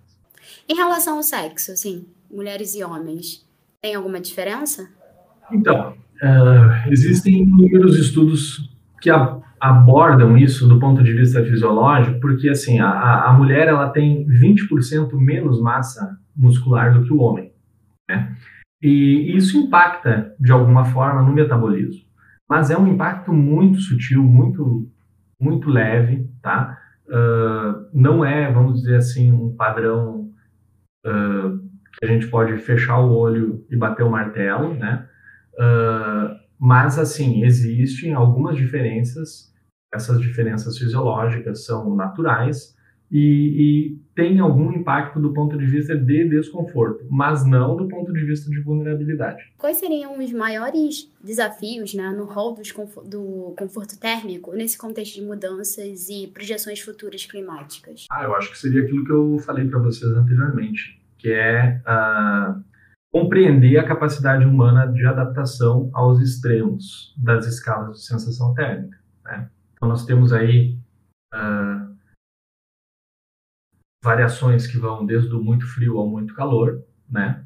Em 0.70 0.76
relação 0.76 1.18
ao 1.18 1.24
sexo, 1.24 1.72
assim, 1.72 2.06
mulheres 2.30 2.76
e 2.76 2.84
homens, 2.84 3.44
tem 3.82 3.96
alguma 3.96 4.22
diferença? 4.22 4.88
Então, 5.52 5.94
uh, 6.22 6.92
existem 6.92 7.40
inúmeros 7.42 7.98
estudos 7.98 8.70
que 9.02 9.10
a, 9.10 9.41
abordam 9.62 10.36
isso 10.36 10.68
do 10.68 10.80
ponto 10.80 11.04
de 11.04 11.14
vista 11.14 11.44
fisiológico, 11.46 12.20
porque 12.20 12.50
assim, 12.50 12.80
a, 12.80 13.26
a 13.26 13.34
mulher 13.34 13.68
ela 13.68 13.90
tem 13.90 14.26
20% 14.26 15.14
menos 15.14 15.62
massa 15.62 16.18
muscular 16.36 16.92
do 16.92 17.04
que 17.04 17.14
o 17.14 17.20
homem, 17.20 17.54
né? 18.10 18.36
E 18.82 19.38
isso 19.38 19.60
impacta 19.60 20.34
de 20.40 20.52
alguma 20.52 20.86
forma 20.86 21.22
no 21.22 21.32
metabolismo, 21.32 22.02
mas 22.50 22.72
é 22.72 22.78
um 22.78 22.88
impacto 22.88 23.32
muito 23.32 23.80
sutil, 23.80 24.24
muito 24.24 24.90
muito 25.40 25.70
leve, 25.70 26.28
tá? 26.42 26.78
Uh, 27.08 27.88
não 27.94 28.24
é, 28.24 28.52
vamos 28.52 28.82
dizer 28.82 28.98
assim, 28.98 29.32
um 29.32 29.56
padrão 29.56 30.32
uh, 31.06 31.60
que 31.98 32.06
a 32.06 32.08
gente 32.08 32.28
pode 32.28 32.58
fechar 32.60 33.00
o 33.00 33.16
olho 33.16 33.66
e 33.70 33.76
bater 33.76 34.04
o 34.04 34.10
martelo, 34.10 34.76
né? 34.76 35.08
Uh, 35.56 36.41
mas, 36.64 37.00
assim, 37.00 37.44
existem 37.44 38.14
algumas 38.14 38.56
diferenças, 38.56 39.52
essas 39.92 40.22
diferenças 40.22 40.78
fisiológicas 40.78 41.66
são 41.66 41.96
naturais 41.96 42.78
e, 43.12 43.18
e 43.18 44.00
têm 44.14 44.40
algum 44.40 44.72
impacto 44.72 45.20
do 45.20 45.34
ponto 45.34 45.58
de 45.58 45.66
vista 45.66 45.98
de 45.98 46.30
desconforto, 46.30 47.04
mas 47.10 47.44
não 47.44 47.76
do 47.76 47.88
ponto 47.88 48.14
de 48.14 48.24
vista 48.24 48.48
de 48.52 48.60
vulnerabilidade. 48.62 49.42
Quais 49.58 49.78
seriam 49.78 50.20
os 50.20 50.32
maiores 50.32 51.12
desafios 51.24 51.96
né, 51.96 52.12
no 52.12 52.26
rol 52.26 52.56
do 53.06 53.56
conforto 53.58 54.00
térmico 54.00 54.54
nesse 54.54 54.78
contexto 54.78 55.16
de 55.16 55.26
mudanças 55.26 56.10
e 56.10 56.28
projeções 56.28 56.80
futuras 56.80 57.26
climáticas? 57.26 58.06
Ah, 58.12 58.26
eu 58.26 58.36
acho 58.36 58.52
que 58.52 58.58
seria 58.60 58.84
aquilo 58.84 59.04
que 59.04 59.12
eu 59.12 59.40
falei 59.40 59.68
para 59.68 59.80
vocês 59.80 60.12
anteriormente, 60.12 61.02
que 61.18 61.32
é 61.32 61.82
uh, 61.88 62.71
compreender 63.12 63.78
a 63.78 63.88
capacidade 63.88 64.46
humana 64.46 64.88
de 64.88 65.06
adaptação 65.06 65.90
aos 65.94 66.20
extremos 66.20 67.14
das 67.18 67.46
escalas 67.46 67.98
de 67.98 68.06
sensação 68.06 68.54
térmica. 68.54 68.98
Né? 69.26 69.50
Então, 69.74 69.90
nós 69.90 70.06
temos 70.06 70.32
aí 70.32 70.80
uh, 71.34 71.96
variações 74.04 74.66
que 74.66 74.78
vão 74.78 75.06
desde 75.06 75.34
o 75.36 75.44
muito 75.44 75.68
frio 75.68 75.98
ao 75.98 76.08
muito 76.08 76.34
calor, 76.34 76.84
né? 77.10 77.46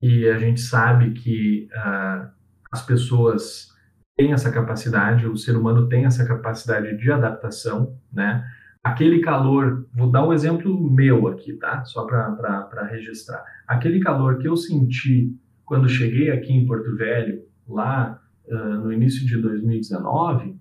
E 0.00 0.28
a 0.28 0.38
gente 0.38 0.60
sabe 0.60 1.12
que 1.12 1.68
uh, 1.72 2.28
as 2.72 2.84
pessoas 2.84 3.68
têm 4.16 4.32
essa 4.32 4.50
capacidade, 4.50 5.26
o 5.26 5.36
ser 5.36 5.56
humano 5.56 5.88
tem 5.88 6.06
essa 6.06 6.26
capacidade 6.26 6.96
de 6.96 7.12
adaptação, 7.12 7.96
né? 8.12 8.44
Aquele 8.82 9.20
calor, 9.20 9.86
vou 9.94 10.10
dar 10.10 10.26
um 10.26 10.32
exemplo 10.32 10.90
meu 10.90 11.28
aqui, 11.28 11.52
tá? 11.52 11.84
Só 11.84 12.04
para 12.04 12.88
registrar. 12.90 13.44
Aquele 13.66 14.00
calor 14.00 14.38
que 14.38 14.48
eu 14.48 14.56
senti 14.56 15.32
quando 15.64 15.88
cheguei 15.88 16.30
aqui 16.30 16.52
em 16.52 16.66
Porto 16.66 16.96
Velho, 16.96 17.42
lá 17.68 18.20
uh, 18.46 18.54
no 18.54 18.92
início 18.92 19.24
de 19.24 19.36
2019, 19.36 20.56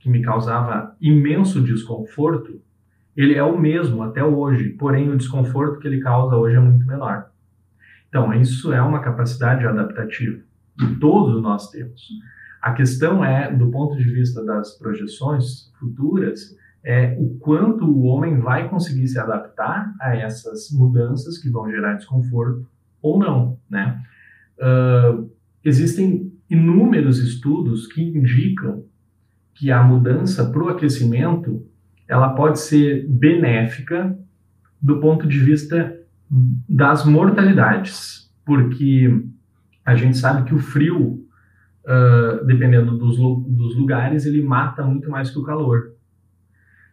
que 0.00 0.08
me 0.08 0.22
causava 0.22 0.96
imenso 1.00 1.60
desconforto, 1.60 2.60
ele 3.16 3.34
é 3.34 3.42
o 3.42 3.58
mesmo 3.58 4.02
até 4.02 4.24
hoje, 4.24 4.70
porém 4.70 5.10
o 5.10 5.16
desconforto 5.16 5.78
que 5.78 5.88
ele 5.88 6.00
causa 6.00 6.36
hoje 6.36 6.56
é 6.56 6.60
muito 6.60 6.86
menor. 6.86 7.30
Então, 8.08 8.32
isso 8.32 8.72
é 8.72 8.80
uma 8.80 9.00
capacidade 9.00 9.66
adaptativa 9.66 10.40
que 10.78 10.94
todos 10.96 11.42
nós 11.42 11.70
temos. 11.70 12.08
A 12.62 12.72
questão 12.72 13.24
é, 13.24 13.52
do 13.52 13.70
ponto 13.70 13.96
de 13.96 14.04
vista 14.04 14.44
das 14.44 14.78
projeções 14.78 15.70
futuras, 15.78 16.56
é 16.84 17.16
o 17.18 17.38
quanto 17.38 17.84
o 17.84 18.04
homem 18.04 18.38
vai 18.38 18.68
conseguir 18.68 19.06
se 19.08 19.18
adaptar 19.18 19.92
a 20.00 20.16
essas 20.16 20.70
mudanças 20.72 21.38
que 21.38 21.50
vão 21.50 21.70
gerar 21.70 21.94
desconforto 21.94 22.66
ou 23.02 23.18
não, 23.18 23.58
né? 23.68 24.00
Uh, 24.58 25.30
existem 25.64 26.32
inúmeros 26.50 27.18
estudos 27.18 27.86
que 27.86 28.02
indicam 28.02 28.84
que 29.54 29.70
a 29.70 29.82
mudança 29.82 30.48
para 30.50 30.62
o 30.62 30.68
aquecimento 30.68 31.66
ela 32.06 32.30
pode 32.30 32.58
ser 32.60 33.06
benéfica 33.08 34.18
do 34.80 34.98
ponto 34.98 35.26
de 35.26 35.38
vista 35.38 35.94
das 36.68 37.04
mortalidades, 37.04 38.32
porque 38.44 39.24
a 39.84 39.94
gente 39.94 40.16
sabe 40.16 40.44
que 40.44 40.54
o 40.54 40.58
frio, 40.58 41.26
uh, 41.84 42.44
dependendo 42.46 42.96
dos, 42.96 43.16
dos 43.16 43.76
lugares, 43.76 44.26
ele 44.26 44.42
mata 44.42 44.84
muito 44.84 45.10
mais 45.10 45.30
que 45.30 45.38
o 45.38 45.42
calor. 45.42 45.92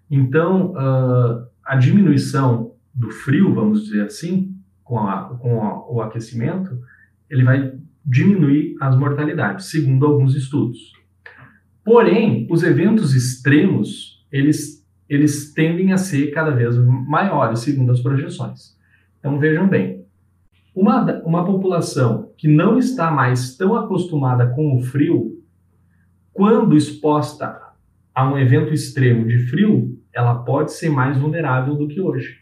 Então, 0.09 0.71
uh, 0.71 1.47
a 1.63 1.75
diminuição 1.75 2.73
do 2.93 3.09
frio, 3.09 3.53
vamos 3.53 3.85
dizer 3.85 4.05
assim, 4.05 4.55
com, 4.83 4.99
a, 4.99 5.35
com 5.35 5.61
a, 5.61 5.91
o 5.91 6.01
aquecimento, 6.01 6.79
ele 7.29 7.43
vai 7.43 7.73
diminuir 8.05 8.75
as 8.79 8.95
mortalidades, 8.95 9.65
segundo 9.65 10.05
alguns 10.05 10.35
estudos. 10.35 10.93
Porém, 11.83 12.47
os 12.49 12.63
eventos 12.63 13.15
extremos, 13.15 14.25
eles, 14.31 14.85
eles 15.09 15.53
tendem 15.53 15.91
a 15.91 15.97
ser 15.97 16.31
cada 16.31 16.51
vez 16.51 16.77
maiores, 16.77 17.59
segundo 17.59 17.91
as 17.91 17.99
projeções. 17.99 18.75
Então, 19.19 19.39
vejam 19.39 19.67
bem, 19.67 20.05
uma, 20.75 21.19
uma 21.23 21.45
população 21.45 22.31
que 22.37 22.47
não 22.47 22.77
está 22.77 23.09
mais 23.09 23.55
tão 23.55 23.75
acostumada 23.75 24.47
com 24.47 24.77
o 24.77 24.81
frio, 24.81 25.41
quando 26.33 26.75
exposta 26.75 27.64
a 28.15 28.27
um 28.31 28.39
evento 28.39 28.73
extremo 28.73 29.27
de 29.27 29.37
frio, 29.49 29.99
ela 30.13 30.35
pode 30.43 30.71
ser 30.71 30.89
mais 30.89 31.17
vulnerável 31.17 31.75
do 31.75 31.87
que 31.87 31.99
hoje. 31.99 32.39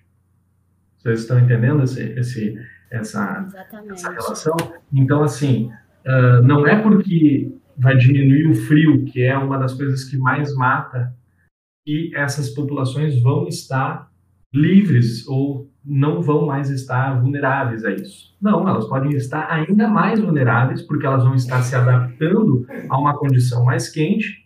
Vocês 0.98 1.22
estão 1.22 1.40
entendendo 1.40 1.84
esse, 1.84 2.02
esse, 2.18 2.58
essa, 2.92 3.48
essa 3.92 4.12
relação? 4.12 4.56
Então, 4.94 5.24
assim, 5.24 5.72
uh, 6.06 6.44
não 6.44 6.68
é 6.68 6.80
porque 6.80 7.52
vai 7.76 7.98
diminuir 7.98 8.48
o 8.48 8.54
frio, 8.54 9.04
que 9.06 9.24
é 9.24 9.36
uma 9.36 9.58
das 9.58 9.74
coisas 9.74 10.04
que 10.04 10.16
mais 10.16 10.56
mata, 10.56 11.14
e 11.86 12.16
essas 12.16 12.52
populações 12.52 13.20
vão 13.22 13.48
estar 13.48 14.10
livres 14.54 15.28
ou 15.28 15.70
não 15.84 16.22
vão 16.22 16.46
mais 16.46 16.70
estar 16.70 17.20
vulneráveis 17.20 17.84
a 17.84 17.92
isso. 17.92 18.34
Não, 18.40 18.70
elas 18.70 18.88
podem 18.88 19.12
estar 19.16 19.52
ainda 19.52 19.88
mais 19.88 20.20
vulneráveis, 20.20 20.84
porque 20.84 21.06
elas 21.06 21.24
vão 21.24 21.34
estar 21.34 21.62
se 21.64 21.76
adaptando 21.76 22.66
a 22.88 22.98
uma 22.98 23.18
condição 23.18 23.66
mais 23.66 23.90
quente 23.90 24.43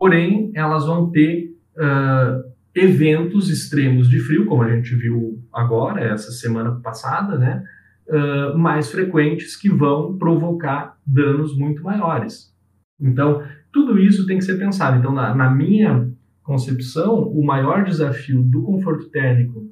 porém 0.00 0.50
elas 0.54 0.86
vão 0.86 1.10
ter 1.10 1.54
uh, 1.76 2.50
eventos 2.74 3.50
extremos 3.50 4.08
de 4.08 4.18
frio, 4.18 4.46
como 4.46 4.62
a 4.62 4.74
gente 4.74 4.94
viu 4.96 5.38
agora, 5.52 6.00
essa 6.00 6.32
semana 6.32 6.80
passada, 6.80 7.36
né, 7.36 7.62
uh, 8.08 8.56
mais 8.58 8.90
frequentes 8.90 9.54
que 9.54 9.68
vão 9.68 10.16
provocar 10.16 10.96
danos 11.06 11.54
muito 11.56 11.82
maiores. 11.82 12.50
Então, 12.98 13.42
tudo 13.70 13.98
isso 13.98 14.26
tem 14.26 14.38
que 14.38 14.44
ser 14.44 14.58
pensado. 14.58 14.98
Então, 14.98 15.12
na, 15.12 15.34
na 15.34 15.50
minha 15.50 16.10
concepção, 16.42 17.22
o 17.22 17.44
maior 17.44 17.84
desafio 17.84 18.42
do 18.42 18.62
conforto 18.62 19.10
térmico 19.10 19.70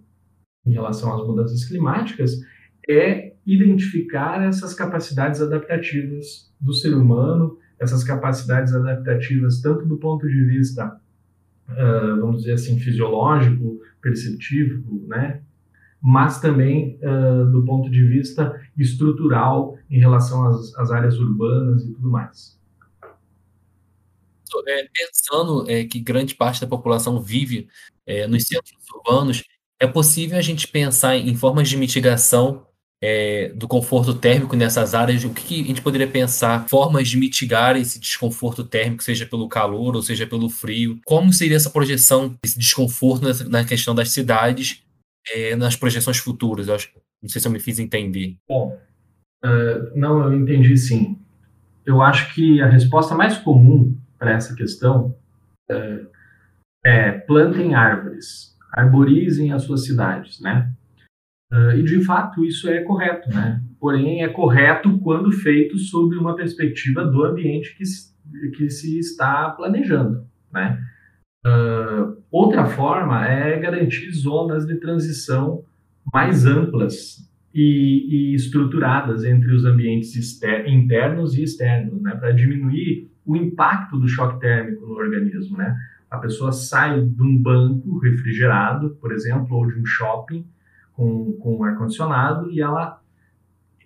em 0.66 0.72
relação 0.72 1.14
às 1.14 1.26
mudanças 1.26 1.64
climáticas 1.64 2.32
é 2.88 3.32
identificar 3.46 4.42
essas 4.42 4.74
capacidades 4.74 5.40
adaptativas 5.40 6.52
do 6.60 6.74
ser 6.74 6.94
humano, 6.94 7.57
essas 7.80 8.04
capacidades 8.04 8.74
adaptativas, 8.74 9.60
tanto 9.60 9.86
do 9.86 9.96
ponto 9.96 10.26
de 10.28 10.44
vista, 10.44 11.00
uh, 11.68 12.20
vamos 12.20 12.42
dizer 12.42 12.54
assim, 12.54 12.78
fisiológico, 12.78 13.80
perceptivo, 14.00 15.06
né? 15.06 15.40
mas 16.00 16.40
também 16.40 16.98
uh, 17.02 17.50
do 17.50 17.64
ponto 17.64 17.90
de 17.90 18.04
vista 18.06 18.60
estrutural 18.76 19.76
em 19.90 19.98
relação 19.98 20.46
às, 20.46 20.74
às 20.76 20.90
áreas 20.90 21.18
urbanas 21.18 21.82
e 21.84 21.92
tudo 21.92 22.08
mais. 22.08 22.56
É, 24.66 24.88
pensando 24.92 25.70
é, 25.70 25.84
que 25.84 26.00
grande 26.00 26.34
parte 26.34 26.60
da 26.60 26.66
população 26.66 27.20
vive 27.20 27.68
é, 28.06 28.26
nos 28.26 28.44
centros 28.44 28.78
urbanos, 28.94 29.44
é 29.78 29.86
possível 29.86 30.38
a 30.38 30.42
gente 30.42 30.66
pensar 30.66 31.16
em 31.16 31.34
formas 31.34 31.68
de 31.68 31.76
mitigação 31.76 32.66
é, 33.02 33.52
do 33.54 33.68
conforto 33.68 34.14
térmico 34.14 34.56
nessas 34.56 34.94
áreas, 34.94 35.24
o 35.24 35.30
que, 35.30 35.44
que, 35.44 35.62
a 35.62 35.66
gente 35.66 35.82
poderia 35.82 36.06
pensar, 36.06 36.66
formas 36.68 37.08
de 37.08 37.16
mitigar 37.16 37.76
esse 37.76 37.98
desconforto 37.98 38.64
térmico, 38.64 39.02
seja 39.02 39.24
pelo 39.26 39.48
calor 39.48 39.94
ou 39.94 40.02
seja 40.02 40.26
pelo 40.26 40.48
frio? 40.48 40.98
Como 41.04 41.32
seria 41.32 41.56
essa 41.56 41.70
projeção, 41.70 42.36
esse 42.44 42.58
desconforto 42.58 43.24
na, 43.48 43.64
questão 43.64 43.94
das 43.94 44.10
cidades, 44.10 44.82
é, 45.32 45.54
nas 45.54 45.76
projeções 45.76 46.18
futuras? 46.18 46.68
Eu 46.68 46.74
acho, 46.74 46.90
não 47.22 47.28
sei 47.28 47.40
se 47.40 47.46
eu 47.46 47.52
me 47.52 47.60
fiz 47.60 47.78
entender. 47.78 48.36
Bom, 48.48 48.76
uh, 49.44 49.98
não, 49.98 50.24
eu 50.24 50.34
entendi 50.34 50.76
sim. 50.76 51.18
Eu 51.86 52.02
acho 52.02 52.34
que 52.34 52.60
a 52.60 52.68
resposta 52.68 53.14
mais 53.14 53.38
comum 53.38 53.96
para 54.18 54.32
essa 54.32 54.54
questão 54.54 55.16
uh, 55.70 56.08
é 56.84 57.12
plantem 57.12 57.74
árvores, 57.74 58.56
arborizem 58.72 59.52
as 59.52 59.62
suas 59.62 59.84
cidades, 59.84 60.40
né? 60.40 60.72
Uh, 61.50 61.78
e 61.78 61.82
de 61.82 62.04
fato 62.04 62.44
isso 62.44 62.68
é 62.68 62.82
correto, 62.82 63.30
né? 63.30 63.62
Porém 63.80 64.22
é 64.22 64.28
correto 64.28 64.98
quando 64.98 65.32
feito 65.32 65.78
sob 65.78 66.14
uma 66.16 66.36
perspectiva 66.36 67.04
do 67.04 67.24
ambiente 67.24 67.74
que, 67.74 67.84
que 68.50 68.68
se 68.68 68.98
está 68.98 69.48
planejando, 69.50 70.26
né? 70.52 70.78
Uh, 71.46 72.22
outra 72.30 72.66
forma 72.66 73.26
é 73.26 73.58
garantir 73.58 74.10
zonas 74.12 74.66
de 74.66 74.76
transição 74.76 75.64
mais 76.12 76.44
amplas 76.44 77.26
e, 77.54 78.32
e 78.32 78.34
estruturadas 78.34 79.24
entre 79.24 79.54
os 79.54 79.64
ambientes 79.64 80.14
internos 80.66 81.34
e 81.34 81.44
externos, 81.44 82.02
né? 82.02 82.14
Para 82.14 82.32
diminuir 82.32 83.10
o 83.24 83.34
impacto 83.36 83.98
do 83.98 84.06
choque 84.06 84.38
térmico 84.38 84.86
no 84.86 84.94
organismo, 84.94 85.56
né? 85.56 85.74
A 86.10 86.18
pessoa 86.18 86.52
sai 86.52 87.00
de 87.00 87.22
um 87.22 87.40
banco 87.40 87.98
refrigerado, 88.00 88.96
por 89.00 89.12
exemplo, 89.12 89.56
ou 89.56 89.66
de 89.66 89.78
um 89.78 89.84
shopping 89.86 90.46
com, 90.98 91.34
com 91.34 91.62
ar-condicionado 91.62 92.50
e 92.50 92.60
ela 92.60 93.00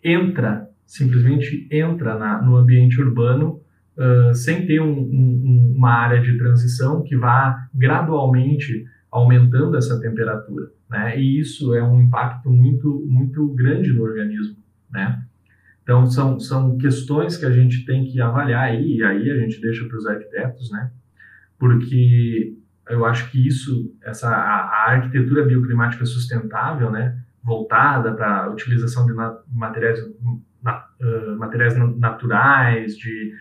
entra, 0.02 0.66
simplesmente 0.86 1.68
entra 1.70 2.18
na, 2.18 2.40
no 2.40 2.56
ambiente 2.56 2.98
urbano 2.98 3.60
uh, 3.98 4.34
sem 4.34 4.66
ter 4.66 4.80
um, 4.80 4.98
um, 4.98 5.74
uma 5.76 5.90
área 5.90 6.22
de 6.22 6.38
transição 6.38 7.02
que 7.02 7.14
vá 7.14 7.68
gradualmente 7.74 8.86
aumentando 9.10 9.76
essa 9.76 10.00
temperatura, 10.00 10.70
né? 10.88 11.20
E 11.20 11.38
isso 11.38 11.74
é 11.74 11.82
um 11.82 12.00
impacto 12.00 12.50
muito, 12.50 13.04
muito 13.06 13.46
grande 13.48 13.92
no 13.92 14.04
organismo, 14.04 14.56
né? 14.90 15.22
Então, 15.82 16.06
são, 16.06 16.40
são 16.40 16.78
questões 16.78 17.36
que 17.36 17.44
a 17.44 17.50
gente 17.50 17.84
tem 17.84 18.06
que 18.06 18.22
avaliar 18.22 18.70
aí, 18.70 18.96
e 18.96 19.04
aí 19.04 19.30
a 19.30 19.36
gente 19.36 19.60
deixa 19.60 19.84
para 19.84 19.98
os 19.98 20.06
arquitetos, 20.06 20.70
né? 20.70 20.90
Porque 21.58 22.56
eu 22.88 23.04
acho 23.04 23.30
que 23.30 23.46
isso, 23.46 23.94
essa 24.02 24.28
a, 24.28 24.60
a 24.60 24.90
arquitetura 24.92 25.44
bioclimática 25.44 26.04
sustentável, 26.04 26.90
né, 26.90 27.16
voltada 27.42 28.12
para 28.12 28.44
a 28.44 28.50
utilização 28.50 29.06
de 29.06 29.14
na, 29.14 29.36
materiais, 29.52 29.98
na, 30.62 30.86
uh, 31.00 31.38
materiais 31.38 31.76
naturais, 31.98 32.96
de 32.96 33.32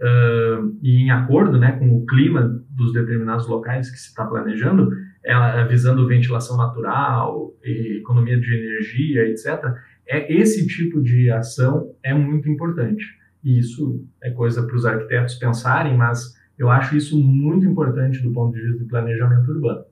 uh, 0.00 0.78
e 0.82 1.02
em 1.02 1.10
acordo, 1.10 1.58
né, 1.58 1.72
com 1.72 1.96
o 1.96 2.06
clima 2.06 2.62
dos 2.70 2.92
determinados 2.92 3.46
locais 3.48 3.90
que 3.90 3.98
se 3.98 4.08
está 4.08 4.24
planejando, 4.24 4.90
ela 5.24 5.64
visando 5.64 6.06
ventilação 6.06 6.56
natural, 6.56 7.52
economia 7.62 8.40
de 8.40 8.54
energia, 8.54 9.28
etc. 9.28 9.74
é 10.08 10.32
esse 10.32 10.66
tipo 10.66 11.02
de 11.02 11.30
ação 11.30 11.92
é 12.02 12.14
muito 12.14 12.48
importante. 12.48 13.04
E 13.44 13.58
isso 13.58 14.04
é 14.22 14.30
coisa 14.30 14.66
para 14.66 14.76
os 14.76 14.86
arquitetos 14.86 15.34
pensarem, 15.34 15.96
mas 15.96 16.37
eu 16.58 16.68
acho 16.70 16.96
isso 16.96 17.18
muito 17.18 17.64
importante 17.64 18.20
do 18.20 18.32
ponto 18.32 18.54
de 18.54 18.60
vista 18.60 18.78
de 18.78 18.84
planejamento 18.84 19.50
urbano. 19.50 19.84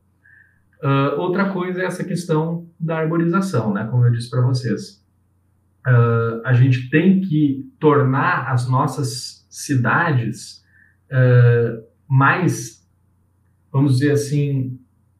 Uh, 0.83 1.19
outra 1.21 1.51
coisa 1.53 1.81
é 1.81 1.87
essa 1.87 2.05
questão 2.05 2.69
da 2.79 2.99
arborização, 2.99 3.73
né? 3.73 3.87
Como 3.91 4.05
eu 4.05 4.13
disse 4.13 4.29
para 4.29 4.43
vocês. 4.43 5.05
Uh, 5.87 6.43
a 6.45 6.53
gente 6.53 6.91
tem 6.91 7.21
que 7.21 7.71
tornar 7.79 8.51
as 8.51 8.69
nossas 8.69 9.47
cidades 9.49 10.65
uh, 11.11 11.83
mais, 12.09 12.85
vamos 13.73 13.99
dizer 13.99 14.13
assim, 14.13 14.79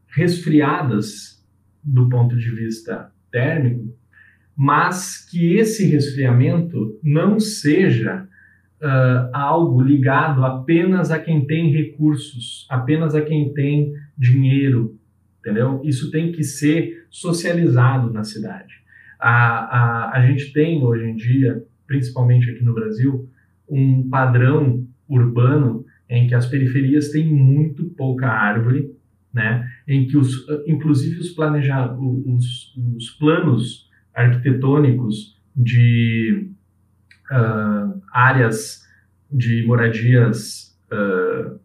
resfriadas 0.09 1.45
do 1.83 2.09
ponto 2.09 2.37
de 2.37 2.51
vista 2.51 3.13
térmico, 3.31 3.97
mas 4.57 5.25
que 5.31 5.55
esse 5.57 5.87
resfriamento 5.87 6.99
não 7.03 7.39
seja 7.39 8.27
uh, 8.87 9.31
algo 9.33 9.83
ligado 9.83 10.45
apenas 10.45 11.11
a 11.11 11.19
quem 11.19 11.45
tem 11.45 11.71
recursos, 11.73 12.67
apenas 12.71 13.15
a 13.15 13.21
quem 13.21 13.53
tem 13.53 13.93
dinheiro, 14.17 14.97
entendeu? 15.41 15.81
Isso 15.85 16.11
tem 16.11 16.31
que 16.31 16.45
ser 16.45 17.07
socializado 17.11 18.13
na 18.13 18.23
cidade. 18.23 18.75
A, 19.19 19.31
a, 19.31 20.17
a 20.19 20.27
gente 20.27 20.53
tem 20.53 20.83
hoje 20.83 21.05
em 21.05 21.17
dia, 21.17 21.65
principalmente 21.87 22.51
aqui 22.51 22.63
no 22.63 22.75
Brasil, 22.75 23.29
um 23.69 24.09
padrão 24.09 24.87
urbano 25.09 25.85
em 26.09 26.29
que 26.29 26.35
as 26.35 26.47
periferias 26.47 27.11
têm 27.11 27.27
muito 27.27 27.87
pouca 27.97 28.29
árvore, 28.29 28.95
né? 29.33 29.69
Em 29.89 30.07
que 30.07 30.17
os, 30.17 30.47
inclusive 30.67 31.19
os 31.19 31.31
planejar, 31.31 31.97
os, 31.99 32.75
os 32.97 33.11
planos 33.11 33.91
arquitetônicos 34.15 35.37
de 35.55 36.51
uh, 37.31 38.01
áreas 38.13 38.85
de 39.31 39.65
moradias 39.67 40.79
uh, 40.93 41.59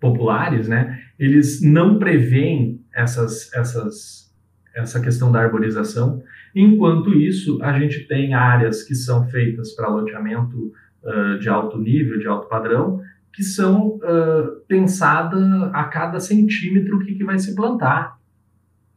populares, 0.00 0.68
né? 0.68 1.00
Eles 1.18 1.62
não 1.62 1.98
preveem 1.98 2.84
essas, 2.94 3.52
essas, 3.54 4.34
essa 4.74 5.00
questão 5.00 5.30
da 5.30 5.40
arborização. 5.40 6.22
Enquanto 6.54 7.14
isso, 7.14 7.62
a 7.62 7.78
gente 7.78 8.06
tem 8.06 8.34
áreas 8.34 8.82
que 8.82 8.94
são 8.94 9.26
feitas 9.28 9.72
para 9.72 9.88
loteamento 9.88 10.72
uh, 11.02 11.38
de 11.38 11.48
alto 11.48 11.78
nível, 11.78 12.18
de 12.18 12.26
alto 12.26 12.48
padrão, 12.48 13.00
que 13.32 13.42
são 13.42 13.96
uh, 13.96 14.60
pensadas 14.68 15.42
a 15.72 15.84
cada 15.84 16.20
centímetro 16.20 16.98
que, 16.98 17.14
que 17.14 17.24
vai 17.24 17.38
se 17.38 17.54
plantar. 17.54 18.18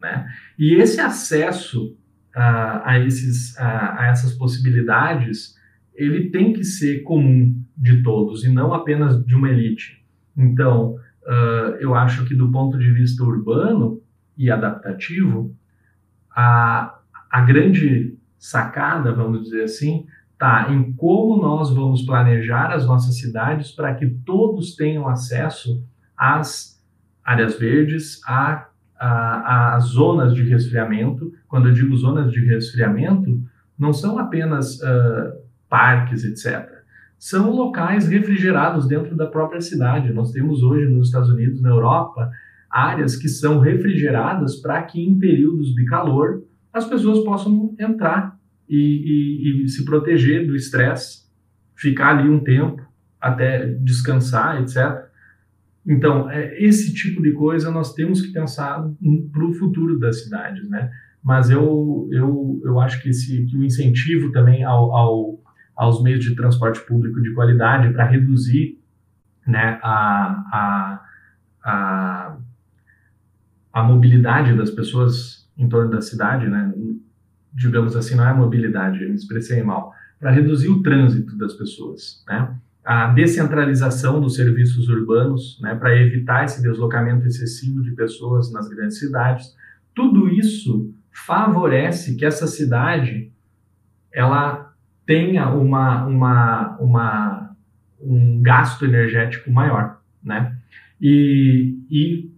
Né? 0.02 0.28
E 0.60 0.76
esse 0.76 1.00
acesso 1.00 1.94
uh, 2.36 2.82
a, 2.84 3.00
esses, 3.00 3.58
a, 3.58 4.02
a 4.02 4.08
essas 4.08 4.34
possibilidades, 4.34 5.56
ele 5.96 6.30
tem 6.30 6.54
que 6.54 6.64
ser 6.64 7.04
comum 7.04 7.60
de 7.78 8.04
todos 8.04 8.44
e 8.44 8.50
não 8.50 8.74
apenas 8.74 9.24
de 9.26 9.36
uma 9.36 9.50
elite. 9.50 10.04
Então, 10.38 10.96
uh, 11.24 11.76
eu 11.80 11.96
acho 11.96 12.26
que 12.26 12.36
do 12.36 12.52
ponto 12.52 12.78
de 12.78 12.92
vista 12.92 13.24
urbano 13.24 14.02
e 14.38 14.52
adaptativo, 14.52 15.56
a, 16.36 17.00
a 17.32 17.42
grande 17.42 18.18
sacada, 18.38 19.14
vamos 19.14 19.44
dizer 19.44 19.64
assim, 19.64 20.06
está 20.34 20.72
em 20.72 20.92
como 20.94 21.42
nós 21.42 21.74
vamos 21.74 22.02
planejar 22.04 22.72
as 22.74 22.86
nossas 22.86 23.18
cidades 23.18 23.72
para 23.72 23.96
que 23.96 24.08
todos 24.08 24.76
tenham 24.76 25.08
acesso 25.08 25.84
às 26.18 26.84
áreas 27.24 27.58
verdes, 27.58 28.22
a, 28.28 28.68
a, 29.00 29.80
zonas 29.80 30.36
de 30.36 30.44
resfriamento. 30.44 31.34
Quando 31.48 31.70
eu 31.70 31.74
digo 31.74 31.96
zonas 31.96 32.32
de 32.32 32.40
resfriamento, 32.46 33.42
não 33.80 33.92
são 33.94 34.20
apenas 34.20 34.80
uh, 34.82 35.45
parques, 35.70 36.24
etc. 36.24 36.70
São 37.18 37.52
locais 37.52 38.08
refrigerados 38.08 38.88
dentro 38.88 39.16
da 39.16 39.26
própria 39.26 39.62
cidade. 39.62 40.14
Nós 40.14 40.32
temos 40.32 40.62
hoje 40.62 40.88
nos 40.88 41.08
Estados 41.08 41.30
Unidos, 41.30 41.62
na 41.62 41.70
Europa, 41.70 42.30
áreas 42.70 43.16
que 43.16 43.30
são 43.30 43.60
refrigeradas 43.60 44.58
para 44.58 44.82
que 44.84 45.02
em 45.02 45.18
períodos 45.18 45.74
de 45.74 45.86
calor 45.86 46.44
as 46.74 46.86
pessoas 46.86 47.24
possam 47.24 47.74
entrar 47.80 48.38
e, 48.68 48.78
e, 48.78 49.64
e 49.64 49.70
se 49.70 49.86
proteger 49.86 50.46
do 50.46 50.56
estresse, 50.56 51.26
ficar 51.76 52.18
ali 52.18 52.30
um 52.30 52.44
tempo 52.44 52.82
até 53.20 53.66
descansar, 53.66 54.62
etc. 54.62 55.06
Então, 55.88 56.30
é, 56.30 56.62
esse 56.62 56.94
tipo 56.94 57.22
de 57.22 57.32
coisa 57.32 57.72
nós 57.72 57.94
temos 57.94 58.22
que 58.22 58.34
pensar 58.34 58.88
para 59.32 59.46
o 59.46 59.54
futuro 59.54 60.00
das 60.00 60.24
cidades, 60.24 60.68
né? 60.70 60.92
Mas 61.24 61.50
eu, 61.50 62.08
eu, 62.12 62.62
eu 62.64 62.80
acho 62.80 63.02
que, 63.02 63.10
esse, 63.10 63.46
que 63.46 63.58
o 63.58 63.64
incentivo 63.64 64.32
também 64.32 64.64
ao, 64.64 64.92
ao, 64.96 65.35
aos 65.76 66.02
meios 66.02 66.24
de 66.24 66.36
transporte 66.36 66.80
público 66.82 67.22
de 67.22 67.34
qualidade 67.34 67.92
para 67.92 68.06
reduzir 68.06 68.80
né, 69.46 69.80
a, 69.84 70.44
a, 70.52 71.06
a, 71.64 72.38
a 73.74 73.84
mobilidade 73.84 74.56
das 74.56 74.70
pessoas 74.70 75.50
em 75.58 75.68
torno 75.68 75.92
da 75.92 76.02
cidade, 76.02 76.48
né? 76.48 76.74
digamos 77.54 77.96
assim, 77.96 78.16
não 78.16 78.28
é 78.28 78.34
mobilidade, 78.34 79.02
eu 79.02 79.10
me 79.10 79.16
expressei 79.16 79.64
mal, 79.64 79.94
para 80.20 80.32
reduzir 80.32 80.68
o 80.68 80.84
trânsito 80.84 81.38
das 81.38 81.54
pessoas, 81.54 82.24
né? 82.28 82.54
A 82.84 83.08
descentralização 83.08 84.22
dos 84.22 84.36
serviços 84.36 84.88
urbanos, 84.90 85.60
né, 85.60 85.74
para 85.74 86.00
evitar 86.00 86.46
esse 86.46 86.62
deslocamento 86.62 87.26
excessivo 87.26 87.82
de 87.82 87.92
pessoas 87.94 88.52
nas 88.52 88.70
grandes 88.70 89.00
cidades. 89.00 89.56
Tudo 89.96 90.30
isso 90.30 90.94
favorece 91.12 92.16
que 92.16 92.24
essa 92.24 92.46
cidade 92.46 93.32
ela 94.12 94.65
tenha 95.06 95.50
uma, 95.50 96.06
uma, 96.06 96.78
uma, 96.78 97.56
um 98.02 98.42
gasto 98.42 98.86
energético 98.86 99.52
maior, 99.52 100.00
né? 100.24 100.58
E, 101.00 101.78
e 101.90 102.32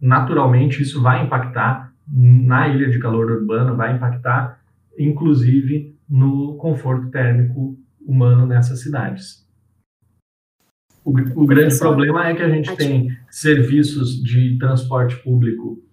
naturalmente 0.00 0.82
isso 0.82 1.02
vai 1.02 1.24
impactar 1.24 1.92
na 2.06 2.68
ilha 2.68 2.88
de 2.90 2.98
calor 2.98 3.30
urbano, 3.30 3.76
vai 3.76 3.94
impactar 3.94 4.60
inclusive 4.98 5.96
no 6.08 6.56
conforto 6.56 7.10
térmico 7.10 7.76
humano 8.06 8.46
nessas 8.46 8.80
cidades. 8.80 9.44
O, 11.04 11.10
o 11.10 11.46
grande 11.46 11.78
problema 11.78 12.28
é 12.28 12.34
que 12.34 12.42
a 12.42 12.48
gente 12.48 12.74
tem 12.76 13.14
serviços 13.30 14.22
de 14.22 14.56
transporte 14.58 15.16
público 15.16 15.83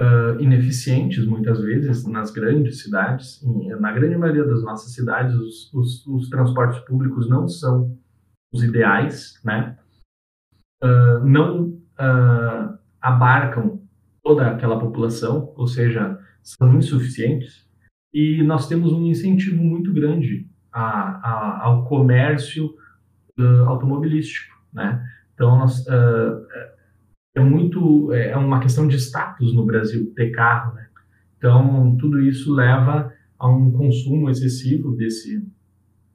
uh, 0.00 0.40
ineficientes, 0.40 1.24
muitas 1.26 1.60
vezes, 1.60 2.06
nas 2.06 2.30
grandes 2.30 2.82
cidades. 2.82 3.40
Na 3.80 3.92
grande 3.92 4.16
maioria 4.16 4.44
das 4.44 4.62
nossas 4.62 4.92
cidades, 4.92 5.34
os, 5.34 5.72
os, 5.72 6.06
os 6.06 6.28
transportes 6.28 6.80
públicos 6.80 7.28
não 7.28 7.48
são 7.48 7.96
os 8.52 8.62
ideais, 8.62 9.40
né? 9.44 9.76
Uh, 10.82 11.24
não 11.24 11.68
uh, 11.68 12.78
abarcam 13.00 13.80
toda 14.22 14.48
aquela 14.48 14.78
população, 14.78 15.52
ou 15.56 15.66
seja, 15.66 16.18
são 16.42 16.74
insuficientes 16.76 17.66
e 18.12 18.42
nós 18.42 18.68
temos 18.68 18.92
um 18.92 19.06
incentivo 19.06 19.62
muito 19.62 19.92
grande 19.92 20.48
a, 20.72 20.82
a, 20.82 21.64
ao 21.64 21.84
comércio 21.86 22.74
automobilístico, 23.66 24.54
né? 24.72 25.04
Então, 25.34 25.58
nós, 25.58 25.80
uh, 25.80 26.46
é 27.34 27.40
muito 27.40 28.12
é, 28.12 28.30
é 28.30 28.36
uma 28.36 28.60
questão 28.60 28.86
de 28.86 28.96
status 28.96 29.52
no 29.52 29.64
Brasil 29.64 30.12
ter 30.14 30.30
carro, 30.30 30.74
né? 30.74 30.86
Então, 31.38 31.96
tudo 32.00 32.20
isso 32.20 32.52
leva 32.54 33.12
a 33.38 33.48
um 33.48 33.70
consumo 33.72 34.30
excessivo 34.30 34.92
desse 34.92 35.42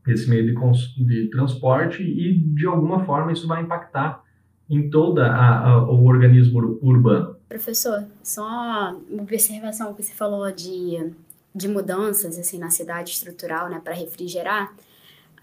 desse 0.05 0.27
meio 0.29 0.45
de, 0.45 1.05
de 1.05 1.29
transporte 1.29 2.01
e 2.01 2.39
de 2.39 2.65
alguma 2.65 3.05
forma 3.05 3.31
isso 3.31 3.47
vai 3.47 3.61
impactar 3.61 4.23
em 4.67 4.89
todo 4.89 5.19
o 5.19 6.05
organismo 6.05 6.79
urbano. 6.81 7.35
Professor, 7.47 8.05
só 8.23 8.95
uma 9.09 9.21
observação 9.21 9.93
que 9.93 10.01
você 10.01 10.13
falou 10.13 10.51
de 10.51 11.13
de 11.53 11.67
mudanças 11.67 12.37
assim 12.37 12.57
na 12.57 12.69
cidade 12.69 13.11
estrutural, 13.11 13.69
né, 13.69 13.81
para 13.83 13.93
refrigerar, 13.93 14.73